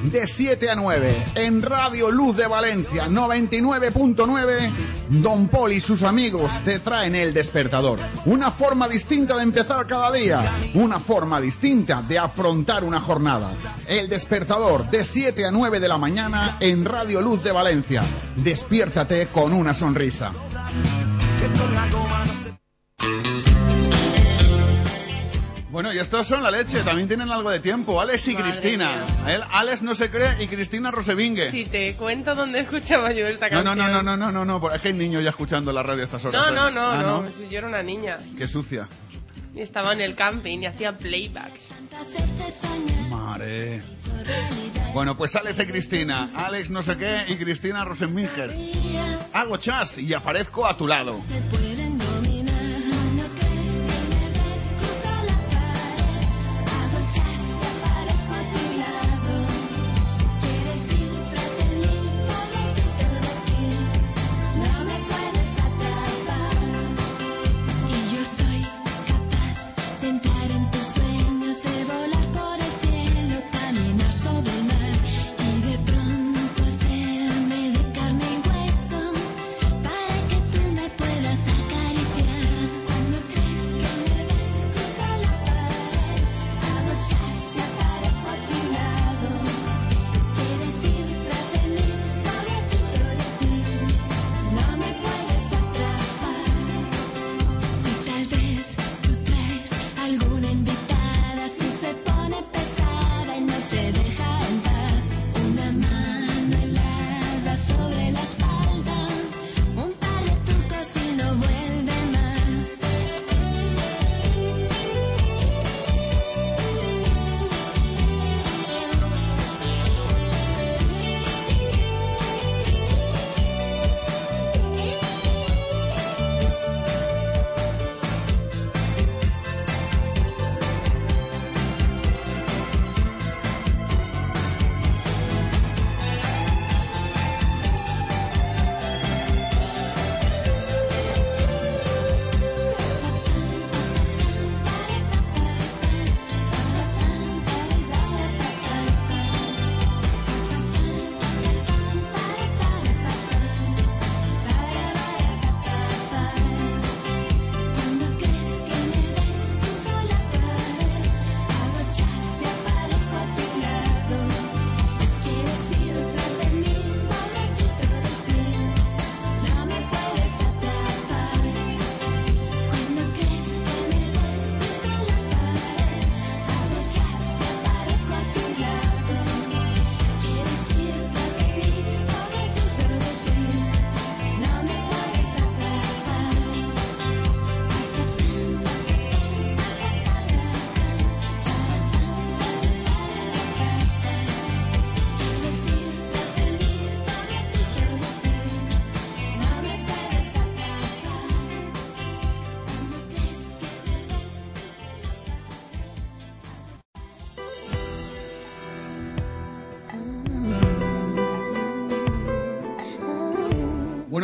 [0.03, 4.71] De 7 a 9, en Radio Luz de Valencia 99.9,
[5.09, 7.99] Don Paul y sus amigos te traen el despertador.
[8.25, 13.49] Una forma distinta de empezar cada día, una forma distinta de afrontar una jornada.
[13.87, 18.03] El despertador de 7 a 9 de la mañana en Radio Luz de Valencia.
[18.35, 20.31] Despiértate con una sonrisa.
[25.73, 27.99] Bueno, y estos son la leche, también tienen algo de tiempo.
[27.99, 28.91] Alex y Madre Cristina.
[29.27, 31.49] Él, Alex no se cree y Cristina Rosevingue.
[31.49, 33.77] Si te cuento dónde escuchaba yo esta No, canción.
[33.79, 36.01] no, no, no, no, no, no, no, es que hay niños ya escuchando la radio
[36.01, 36.43] a estas horas.
[36.43, 36.53] No, ¿eh?
[36.53, 38.19] no, no, Ah, no, Si yo era una niña.
[38.37, 38.87] Qué sucia.
[39.55, 41.69] Y estaba en el camping y hacía playbacks.
[43.09, 43.81] Mare.
[44.93, 46.29] Bueno, pues Alex y Cristina.
[46.35, 48.55] Alex no sé qué y Cristina Rosenminger.
[49.33, 51.19] Hago chas y aparezco a tu lado.
[51.49, 51.92] pueden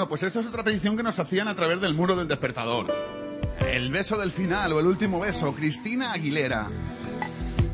[0.10, 2.88] pues esto es otra petición que nos hacían a través del muro del despertador.
[3.72, 6.68] El beso del final o el último beso, Cristina Aguilera.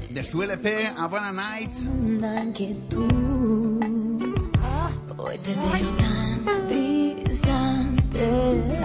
[0.10, 1.90] De su LP Havana Nights.
[2.44, 3.82] Inquietud.
[5.18, 6.68] Hoy te veo tan
[7.24, 8.85] distante.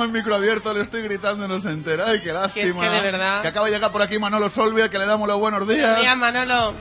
[0.00, 2.06] Tengo el micro abierto, le estoy gritando, no se entera.
[2.06, 2.64] Ay, qué lástima.
[2.64, 5.04] Que es que de verdad- Que acaba de llegar por aquí Manolo Solvia, que le
[5.04, 5.98] damos los buenos días.
[5.98, 6.74] Mira, Manolo.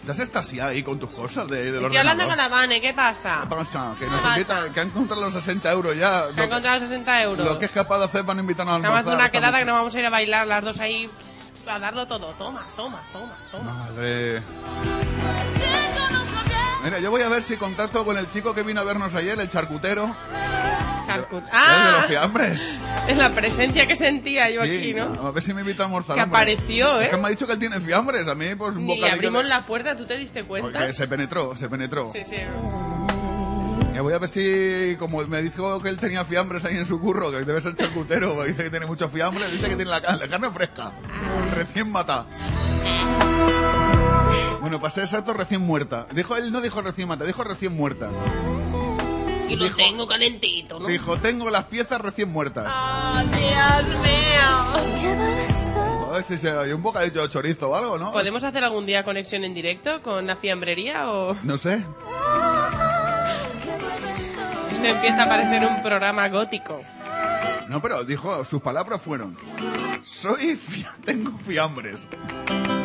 [0.00, 3.46] Estás extasiada ahí con tus cosas de, del Estoy hablando con la Vane, ¿qué pasa?
[3.48, 3.94] ¿Qué pasa?
[3.98, 4.34] Que ¿Qué nos pasa?
[4.36, 6.24] invita, que han encontrado los 60 euros ya.
[6.30, 7.46] Me Lo, ha encontrado 60 euros.
[7.46, 9.04] lo que es capaz de hacer para no invitarnos a almorzar.
[9.06, 11.08] de una quedada que nos vamos a ir a bailar las dos ahí
[11.66, 12.34] a darlo todo.
[12.34, 13.64] Toma, toma, toma, toma.
[13.72, 14.42] Madre.
[16.84, 19.40] Mira, yo voy a ver si contacto con el chico que vino a vernos ayer,
[19.40, 20.14] el charcutero.
[21.06, 21.44] Charcut.
[21.44, 22.04] El de los ¡Ah!
[22.08, 22.62] fiambres.
[23.08, 25.04] Es la presencia que sentía yo Sí, aquí, ¿no?
[25.26, 26.16] A ver si me invita a almorzar.
[26.16, 26.38] Que hombre.
[26.38, 27.04] apareció, ¿eh?
[27.04, 28.28] Es que me ha dicho que él tiene fiambres.
[28.28, 30.78] A mí, pues un Y abrimos de- la puerta, ¿tú te diste cuenta?
[30.78, 32.10] Porque se penetró, se penetró.
[32.12, 32.36] Sí, sí.
[33.94, 36.98] Ya voy a ver si, como me dijo que él tenía fiambres ahí en su
[37.00, 40.28] curro, que debe ser charcutero, dice que tiene muchos fiambres, dice que tiene la, la
[40.28, 40.92] carne fresca,
[41.54, 42.26] recién matada.
[44.64, 46.06] Bueno, para ser exacto, recién muerta.
[46.12, 48.08] Dijo él, no dijo recién matada, dijo recién muerta.
[49.46, 50.88] Y lo tengo calentito, ¿no?
[50.88, 52.72] Dijo, tengo las piezas recién muertas.
[52.74, 56.08] ¡Oh, Dios mío!
[56.10, 58.10] A ver si se hay un bocadillo de chorizo o algo, ¿no?
[58.10, 61.36] ¿Podemos hacer algún día conexión en directo con la fiambrería o...?
[61.42, 61.84] No sé.
[64.72, 66.80] Esto empieza a parecer un programa gótico.
[67.68, 69.36] No, pero dijo, sus palabras fueron,
[70.06, 72.08] soy, fi- tengo fiambres.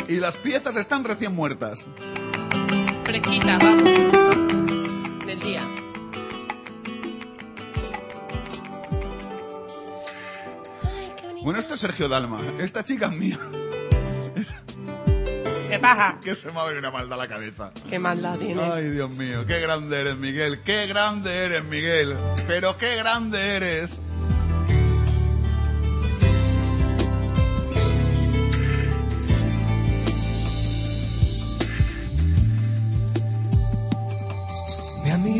[0.09, 1.85] Y las piezas están recién muertas.
[3.03, 3.83] Fresquita, vamos.
[5.23, 5.61] Del día.
[11.43, 12.41] Bueno, esto es Sergio Dalma.
[12.57, 13.37] Esta chica es mía.
[15.69, 16.17] ¿Qué paja?
[16.23, 17.71] Que se me ha venido una maldad a la cabeza.
[17.87, 18.59] Qué maldad tiene.
[18.63, 20.63] Ay, Dios mío, qué grande eres, Miguel.
[20.63, 22.15] Qué grande eres, Miguel.
[22.47, 24.01] Pero qué grande eres.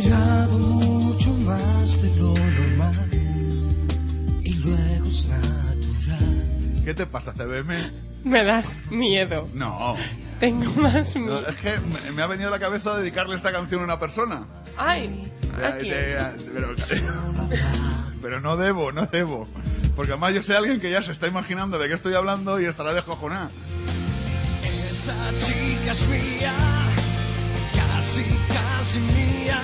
[0.03, 3.09] Mirado mucho más de lo normal
[4.43, 6.81] y luego es natural.
[6.85, 7.91] ¿Qué te pasa, CBM?
[8.23, 9.49] Me das miedo.
[9.53, 9.97] No.
[10.39, 11.47] Tengo más No, miedo.
[11.49, 14.43] es que me- me ha venido a la cabeza dedicarle esta canción a una persona.
[14.77, 15.29] Ay,
[15.61, 15.91] aquí.
[16.53, 16.73] pero,
[18.21, 19.45] pero no debo, no debo.
[19.97, 22.65] Porque además yo sé alguien que ya se está imaginando de qué estoy hablando y
[22.65, 23.49] estará de cojonar.
[24.63, 25.13] Esa
[25.45, 26.53] chica es mía,
[27.75, 29.61] casi, casi mía.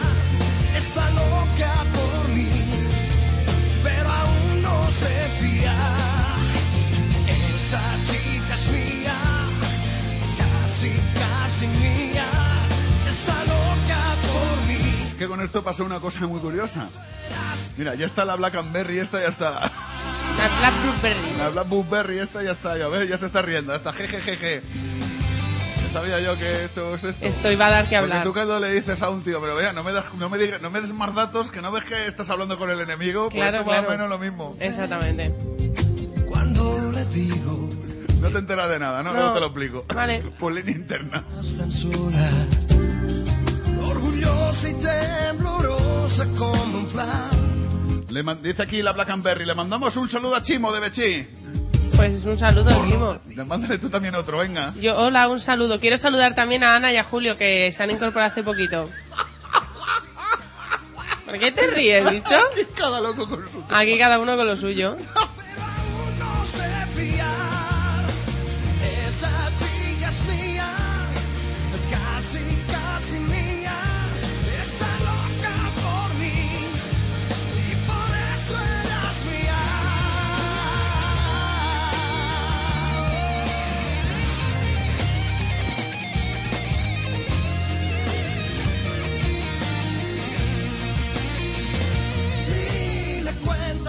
[0.75, 2.49] Está loca por mí,
[3.83, 5.75] pero aún no se fía.
[7.27, 9.15] Esa chica es mía,
[10.37, 12.27] casi, casi mía.
[13.07, 15.13] Está loca por mí.
[15.17, 16.89] Que con esto pasó una cosa muy curiosa.
[17.77, 19.51] Mira, ya está la Blackberry, esta ya está.
[19.51, 21.37] La Black Blueberry.
[21.37, 24.61] La Blackberry, esta ya está, ya ves, ya se está riendo, hasta jejejeje.
[25.95, 27.25] Sabía yo que esto es esto.
[27.25, 28.23] Esto iba a dar que Porque hablar.
[28.23, 30.59] tú cuando le dices a un tío, pero vea, no me, das- no me, digas-
[30.61, 33.35] no me des más datos, que no ves que estás hablando con el enemigo, pues
[33.35, 33.87] Claro, esto más claro.
[33.87, 34.57] o menos lo mismo.
[34.59, 35.33] Exactamente.
[36.25, 37.69] Cuando le digo,
[38.19, 39.11] No te enteras de nada, ¿no?
[39.11, 39.17] No.
[39.19, 39.85] Luego te lo explico.
[39.93, 40.19] Vale.
[40.39, 41.23] Por línea interna.
[43.81, 48.05] orgullosa y temblorosa como un flan.
[48.09, 51.27] Le dice aquí la Blackberry, le mandamos un saludo a Chimo de Bechí.
[51.95, 53.17] Pues un saludo, Chimo.
[53.35, 54.73] Le mándale tú también otro, venga.
[54.79, 55.79] Yo, hola, un saludo.
[55.79, 58.89] Quiero saludar también a Ana y a Julio que se han incorporado hace poquito.
[61.25, 62.35] ¿Por qué te ríes, bicho?
[62.35, 63.63] Aquí cada loco con su...
[63.69, 64.95] Aquí cada uno con lo suyo.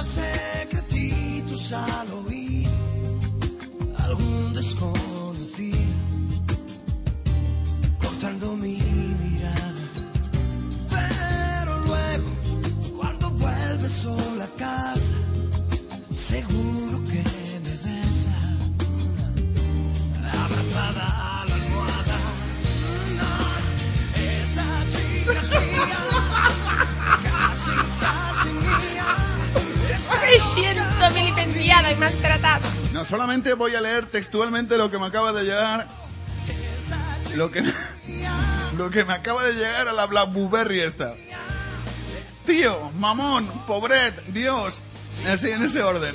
[0.05, 2.26] secreti tu salo
[33.17, 35.89] solamente voy a leer textualmente lo que me acaba de llegar.
[37.35, 37.65] Lo que,
[38.77, 41.15] lo que me acaba de llegar a la Blackberry esta.
[42.45, 44.83] Tío, mamón, pobret, Dios.
[45.27, 46.15] Así, en ese orden.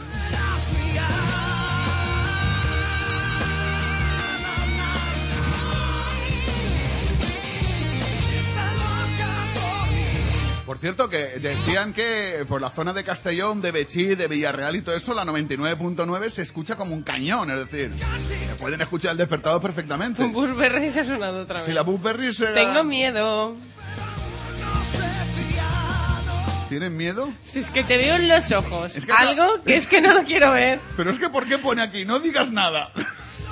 [10.82, 14.96] Cierto, que decían que por la zona de Castellón, de Bechí, de Villarreal y todo
[14.96, 19.62] eso, la 99.9 se escucha como un cañón, es decir, que pueden escuchar el despertador
[19.62, 20.24] perfectamente.
[20.26, 21.66] Burberry se ha sonado otra vez.
[21.66, 22.48] Si la Burberry se...
[22.48, 23.56] Tengo miedo.
[26.70, 27.30] ¿Tienen miedo?
[27.46, 28.96] Si es que te veo en los ojos.
[28.96, 30.80] Es que- Algo que es que no lo quiero ver.
[30.96, 32.06] Pero es que ¿por qué pone aquí?
[32.06, 32.92] No digas nada.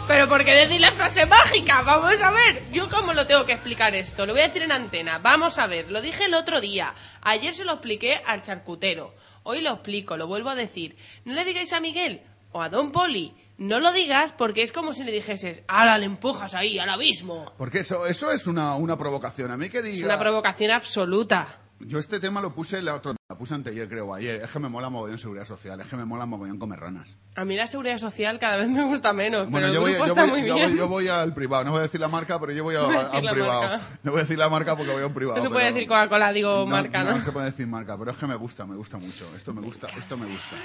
[0.09, 1.83] Pero ¿por qué decir la frase mágica?
[1.83, 2.63] Vamos a ver.
[2.71, 4.25] Yo cómo lo tengo que explicar esto.
[4.25, 5.19] Lo voy a decir en antena.
[5.19, 5.91] Vamos a ver.
[5.91, 6.95] Lo dije el otro día.
[7.21, 9.13] Ayer se lo expliqué al charcutero.
[9.43, 10.17] Hoy lo explico.
[10.17, 10.97] Lo vuelvo a decir.
[11.25, 13.35] No le digáis a Miguel o a Don Poli.
[13.59, 17.53] No lo digas porque es como si le dijeses, ¡Hala, le empujas ahí, al abismo!
[17.59, 19.51] Porque eso, eso es una, una provocación.
[19.51, 19.95] A mí que diga...
[19.95, 21.59] Es una provocación absoluta.
[21.79, 23.13] Yo este tema lo puse la otra...
[23.29, 24.41] La puse anteayer, creo, ayer.
[24.41, 25.79] Es que me mola mogollón seguridad social.
[25.79, 27.15] Es que me mola mogollón comer ranas.
[27.35, 29.91] A mí la seguridad social cada vez me gusta menos, Bueno, pero yo el voy,
[29.93, 30.69] grupo yo, está voy, muy yo, bien.
[30.71, 31.63] voy, yo voy al privado.
[31.63, 33.21] No voy a decir la marca, pero yo voy a, No voy a a decir
[33.23, 33.61] un privado.
[33.61, 33.81] marca.
[34.03, 35.37] No voy a decir la marca porque voy a un privado.
[35.37, 37.11] No se puede decir Coca-Cola, digo marca, ¿no?
[37.17, 39.25] No se puede decir marca, pero es que me gusta, me gusta mucho.
[39.35, 40.55] Esto me gusta, esto me gusta.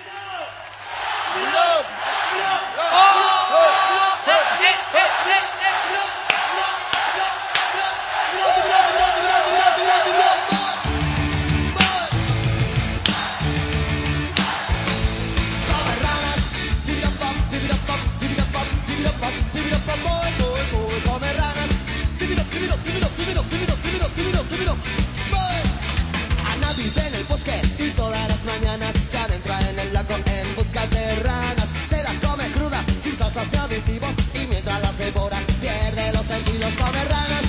[30.74, 31.68] Ranas.
[31.88, 36.72] Se las come crudas, sin salsas ni aditivos y mientras las devora pierde los sentidos.
[36.76, 37.44] Come ranas.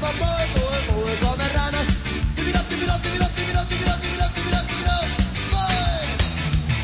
[0.00, 1.16] Boy, boy, boy.
[1.20, 1.86] Come ranas.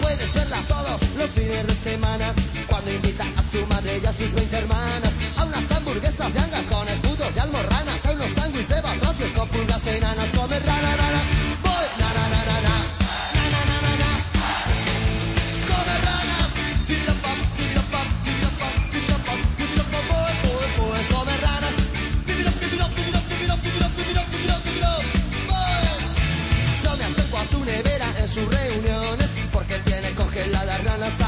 [0.01, 2.35] Puedes verla todos los fines de semana
[2.66, 6.66] cuando invita a su madre y a sus 20 hermanas a unas hamburguesas de angas
[6.66, 11.06] con escudos y almorranas, a unos sándwiches de batracios con pulgas enanas, come rana,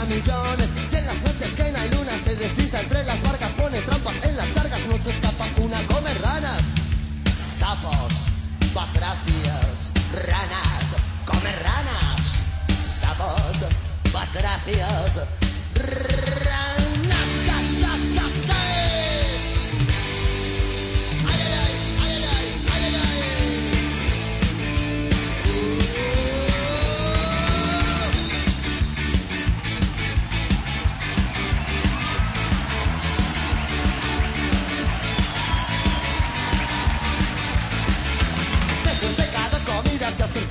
[0.09, 0.71] millones.
[0.91, 4.15] Y en las noches que no hay luna se despista entre las barcas, pone trampas
[4.25, 6.63] en las charcas, no se escapa una come ranas.
[7.39, 8.29] Sapos,
[8.75, 9.93] batracios,
[10.27, 10.87] ranas,
[11.25, 12.45] come ranas.
[13.01, 13.69] Sapos,
[14.13, 15.27] batracios,
[15.75, 16.79] ranas.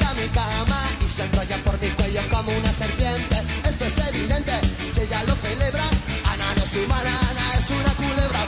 [0.06, 3.36] A mi cama y se enrolla por mi cuello como una serpiente.
[3.64, 4.54] Esto es evidente,
[4.94, 5.84] si ella lo celebra.
[6.26, 8.46] Ana no es humana, Ana es una culebra,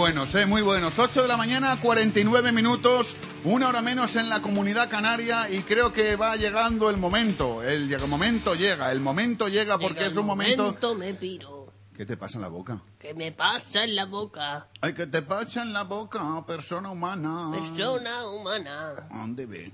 [0.00, 0.98] buenos, eh, muy buenos.
[0.98, 3.14] 8 de la mañana, 49 minutos,
[3.44, 7.62] una hora menos en la comunidad canaria y creo que va llegando el momento.
[7.62, 10.94] El llega- momento llega, el momento llega porque Llega es el un momento...
[10.94, 11.66] me piro.
[11.94, 12.80] ¿Qué te pasa en la boca?
[12.98, 14.68] ¿Qué me pasa en la boca?
[14.80, 17.50] Ay, que te pasa en la boca, persona humana.
[17.52, 19.06] Persona humana.
[19.12, 19.70] ¿Dónde ve?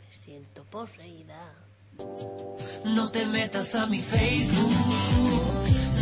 [0.00, 1.52] Me siento poseída.
[2.86, 4.74] No te metas a mi Facebook.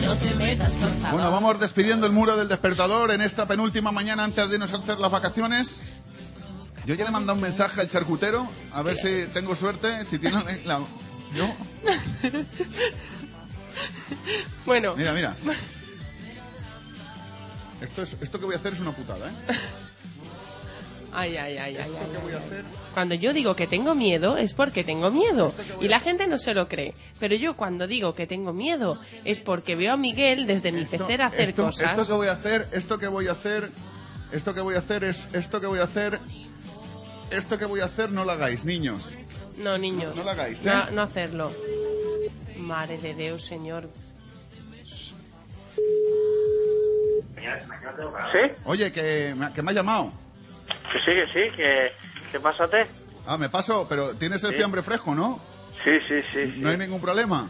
[0.05, 1.13] No te metas, por favor.
[1.13, 4.77] Bueno, vamos despidiendo el muro del despertador en esta penúltima mañana antes de irnos a
[4.77, 5.81] hacer las vacaciones.
[6.87, 10.19] Yo ya le he mandado un mensaje al charcutero, a ver si tengo suerte, si
[10.19, 10.81] tiene la...
[11.35, 11.47] Yo,
[14.65, 14.95] Bueno.
[14.97, 15.37] mira, mira.
[17.81, 19.33] Esto, es, esto que voy a hacer es una putada, ¿eh?
[21.13, 22.63] Ay, ay, ay, ay, ay.
[22.93, 26.53] Cuando yo digo que tengo miedo es porque tengo miedo y la gente no se
[26.55, 26.95] lo cree.
[27.19, 31.27] Pero yo cuando digo que tengo miedo es porque veo a Miguel desde mi pecera
[31.27, 31.91] hacer esto, cosas.
[31.93, 33.71] esto que voy a hacer, esto que voy a hacer,
[34.33, 36.19] esto que voy a hacer es, esto que voy a hacer,
[37.31, 39.13] esto que voy a hacer no lo hagáis, niños.
[39.59, 40.15] No, niños.
[40.15, 40.87] No lo hagáis, No, ¿eh?
[40.93, 41.51] no hacerlo.
[42.59, 43.89] Madre de Dios, señor.
[48.33, 48.53] ¿Sí?
[48.65, 50.13] Oye, que, que me ha llamado.
[50.93, 51.93] Que sí, que sí, que...
[52.33, 52.87] ¿Qué pásate?
[53.27, 54.57] Ah, me paso, pero tienes el Sí.
[54.57, 55.41] fiambre fresco, ¿no?
[55.85, 56.55] Sí, sí, sí.
[56.59, 57.49] No hay ningún problema.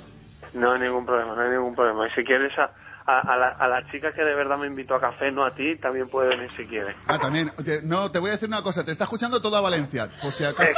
[0.54, 2.06] No hay ningún problema, no hay ningún problema.
[2.06, 2.70] Y si quieres a,
[3.06, 5.50] a, a la, a la chica que de verdad me invitó a café, no a
[5.54, 6.94] ti, también puede venir si quiere.
[7.06, 7.50] Ah, también.
[7.84, 8.84] no, te voy a decir una cosa.
[8.84, 10.08] Te está escuchando toda Valencia.
[10.22, 10.70] Por si acaso.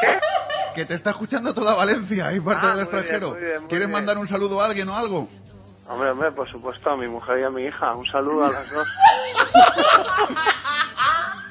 [0.74, 3.30] Que te está escuchando toda Valencia y parte Ah, del muy extranjero.
[3.32, 3.98] bien, muy bien, muy ¿Quieres bien.
[3.98, 5.28] mandar un saludo a alguien o algo?
[5.88, 7.94] Hombre, hombre, por supuesto, a mi mujer y a mi hija.
[7.94, 8.86] Un saludo a las dos.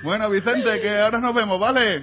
[0.04, 2.02] Bueno, Vicente, que ahora nos vemos, ¿vale?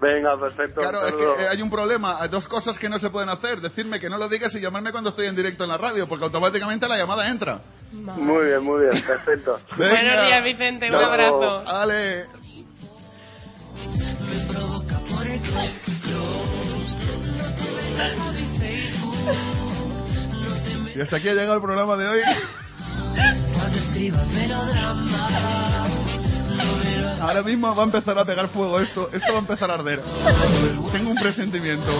[0.00, 0.80] Venga, perfecto.
[0.80, 2.22] Claro, es que hay un problema.
[2.22, 3.60] Hay dos cosas que no se pueden hacer.
[3.60, 6.24] Decirme que no lo digas y llamarme cuando estoy en directo en la radio, porque
[6.24, 7.60] automáticamente la llamada entra.
[7.92, 9.58] Muy bien, muy bien, perfecto.
[9.76, 9.92] Venga.
[9.94, 10.88] Buenos días, Vicente.
[10.88, 11.64] Un abrazo.
[11.66, 12.26] Ale.
[14.28, 16.98] Me provoca por el close, close.
[17.38, 19.18] No te metas a mi Facebook.
[20.94, 22.20] Y hasta aquí ha llegado el programa de hoy.
[23.54, 26.17] Cuando escribas melodramas.
[27.20, 29.10] Ahora mismo va a empezar a pegar fuego esto.
[29.12, 30.00] Esto va a empezar a arder.
[30.92, 31.90] Tengo un presentimiento.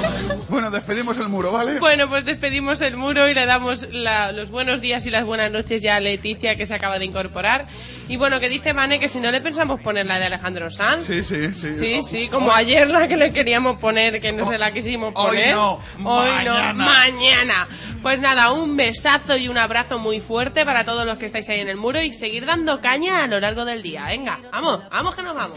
[0.49, 1.81] Bueno, despedimos el muro, ¿vale?
[1.81, 5.83] Bueno, pues despedimos el muro y le damos los buenos días y las buenas noches
[5.83, 7.67] ya a Leticia que se acaba de incorporar.
[8.09, 11.07] Y bueno, que dice Mane que si no le pensamos poner la de Alejandro Sanz.
[11.07, 11.75] Sí, sí, sí.
[11.77, 15.27] Sí, sí, como ayer la que le queríamos poner, que no se la quisimos Hoy
[15.27, 15.55] poner.
[15.55, 15.75] no,
[16.05, 16.73] Hoy mañana.
[16.73, 17.69] no, mañana.
[18.03, 21.61] Pues nada, un besazo y un abrazo muy fuerte para todos los que estáis ahí
[21.61, 24.07] en el muro y seguir dando caña a lo largo del día.
[24.07, 25.57] Venga, vamos, vamos que nos vamos.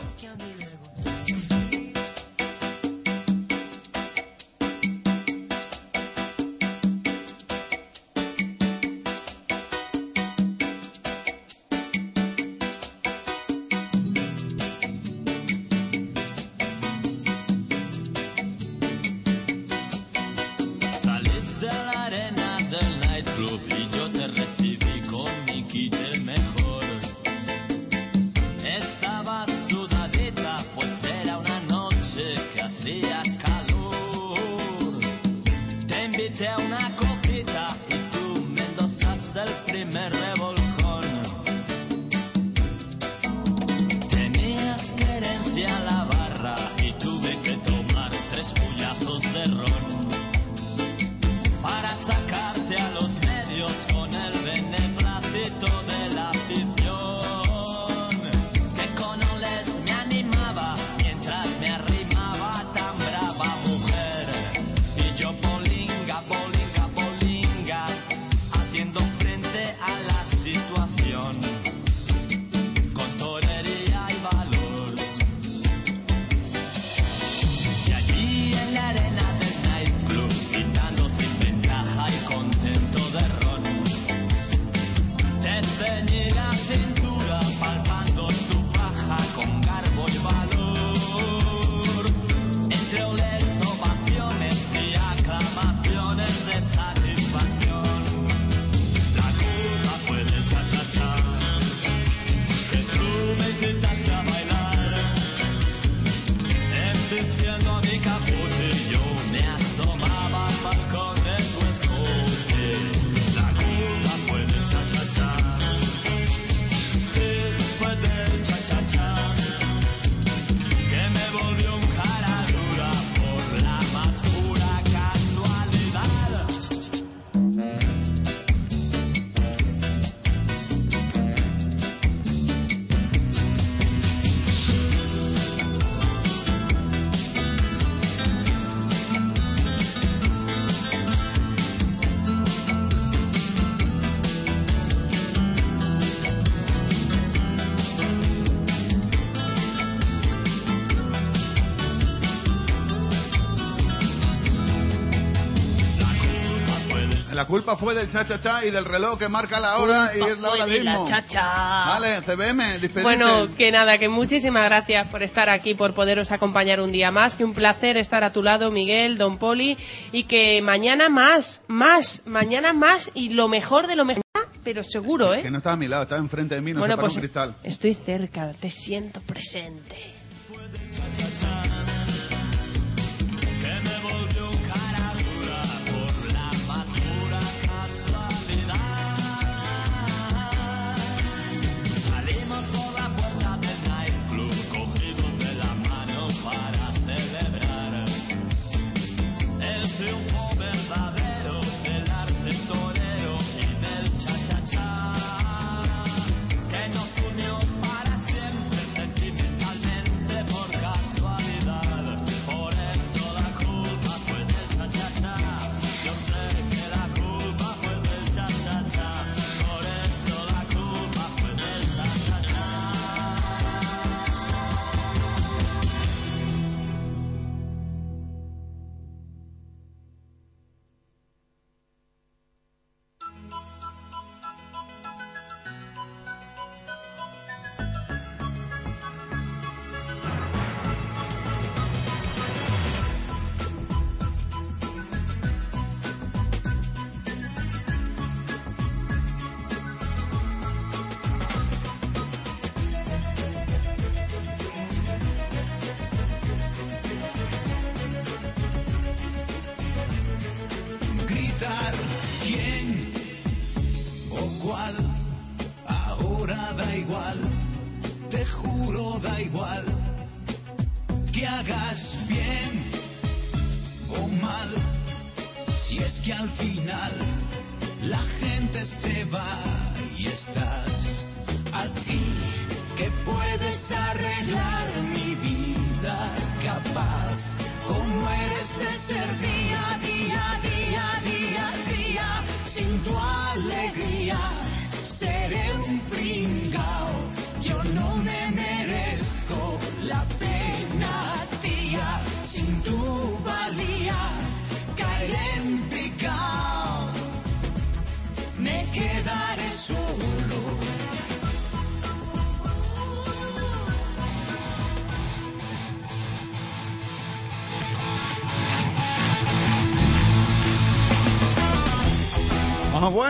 [157.51, 160.57] Culpa fue del cha-cha-cha y del reloj que marca la hora y es la fue
[160.61, 161.07] hora de la mismo.
[161.07, 161.41] cha-cha.
[161.85, 163.01] Vale, CBM, despedite.
[163.03, 167.35] Bueno, que nada, que muchísimas gracias por estar aquí, por poderos acompañar un día más.
[167.35, 169.77] Que un placer estar a tu lado, Miguel, Don Poli.
[170.13, 174.21] Y que mañana más, más, mañana más y lo mejor de lo mejor.
[174.63, 175.41] Pero seguro, ¿eh?
[175.41, 177.15] Que no estaba a mi lado, estaba enfrente de mí, no bueno, se paró pues
[177.15, 177.55] un cristal.
[177.63, 179.95] estoy cerca, te siento presente.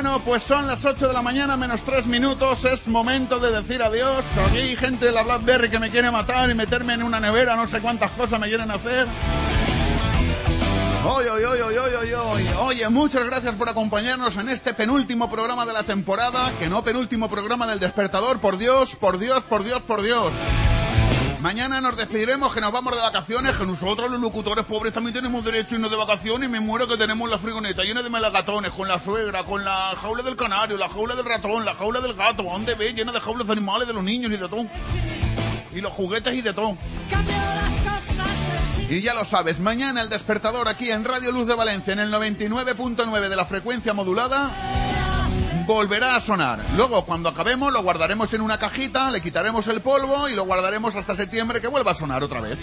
[0.03, 3.84] Bueno, pues son las 8 de la mañana menos 3 minutos, es momento de decir
[3.84, 4.26] adiós.
[4.48, 7.56] Aquí hay gente de la BlackBerry que me quiere matar y meterme en una nevera,
[7.56, 9.06] no sé cuántas cosas me quieren hacer.
[11.06, 12.90] Oye, oye, oye, oye, oye, oye.
[12.90, 17.68] Muchas gracias por acompañarnos en este penúltimo programa de la temporada, que no penúltimo programa
[17.68, 20.34] del despertador, por Dios, por Dios, por Dios, por Dios.
[21.42, 25.44] Mañana nos despediremos, que nos vamos de vacaciones, que nosotros los locutores pobres también tenemos
[25.44, 28.72] derecho a irnos de vacaciones y me muero que tenemos la frigoneta llena de melagatones,
[28.72, 32.14] con la suegra, con la jaula del canario, la jaula del ratón, la jaula del
[32.14, 32.94] gato, ¿a dónde ve?
[32.94, 34.68] Llena de jaulas de animales, de los niños y de todo.
[35.74, 36.78] Y los juguetes y de todo.
[38.88, 42.14] Y ya lo sabes, mañana el despertador aquí en Radio Luz de Valencia, en el
[42.14, 44.52] 99.9 de la frecuencia modulada,
[45.72, 46.60] volverá a sonar.
[46.76, 50.95] Luego, cuando acabemos, lo guardaremos en una cajita, le quitaremos el polvo y lo guardaremos
[50.98, 52.60] hasta septiembre que vuelva a sonar otra vez.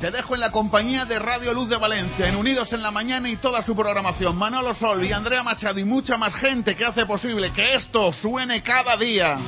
[0.00, 3.28] Te dejo en la compañía de Radio Luz de Valencia, en Unidos en la Mañana
[3.30, 4.36] y toda su programación.
[4.36, 8.62] Manolo Sol y Andrea Machado y mucha más gente que hace posible que esto suene
[8.62, 9.38] cada día.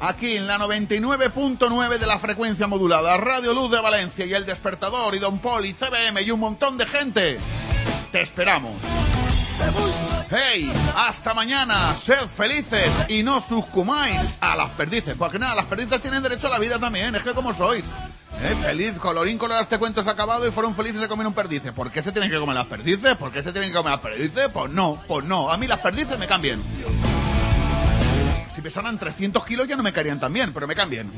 [0.00, 5.14] Aquí en la 99.9 de la frecuencia modulada, Radio Luz de Valencia y El Despertador
[5.14, 7.38] y Don Paul y CBM y un montón de gente.
[8.12, 8.72] Te esperamos.
[10.30, 10.72] ¡Hey!
[10.96, 11.94] ¡Hasta mañana!
[11.94, 15.14] ¡Sed felices y no sucumáis a las perdices!
[15.18, 17.84] Porque nada, las perdices tienen derecho a la vida también, es que como sois.
[17.84, 18.56] ¿Eh?
[18.62, 21.72] Feliz, colorín colorado, este cuento se ha acabado y fueron felices de comer un perdices.
[21.72, 23.14] ¿Por qué se tienen que comer las perdices?
[23.16, 24.48] ¿Por qué se tienen que comer las perdices?
[24.52, 25.50] Pues no, pues no.
[25.50, 26.60] A mí las perdices me cambian.
[28.54, 31.10] Si pesaran 300 kilos ya no me caerían tan bien, pero me cambian.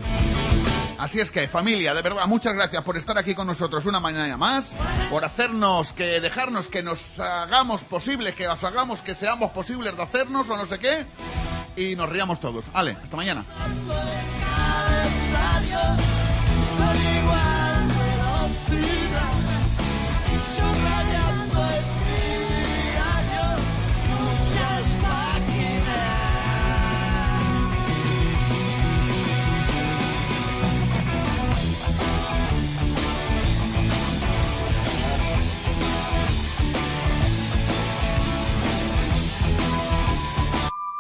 [1.05, 4.39] Así es que, familia, de verdad, muchas gracias por estar aquí con nosotros una mañana
[4.39, 4.75] más,
[5.11, 10.03] por hacernos que, dejarnos que nos hagamos posible, que os hagamos que seamos posibles de
[10.03, 11.05] hacernos o no sé qué,
[11.77, 12.65] y nos riamos todos.
[12.73, 13.45] Vale, hasta mañana.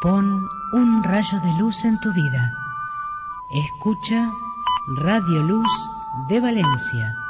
[0.05, 2.53] Pon un rayo de luz en tu vida.
[3.49, 4.31] Escucha
[4.99, 5.73] Radio Luz
[6.29, 7.24] de Valencia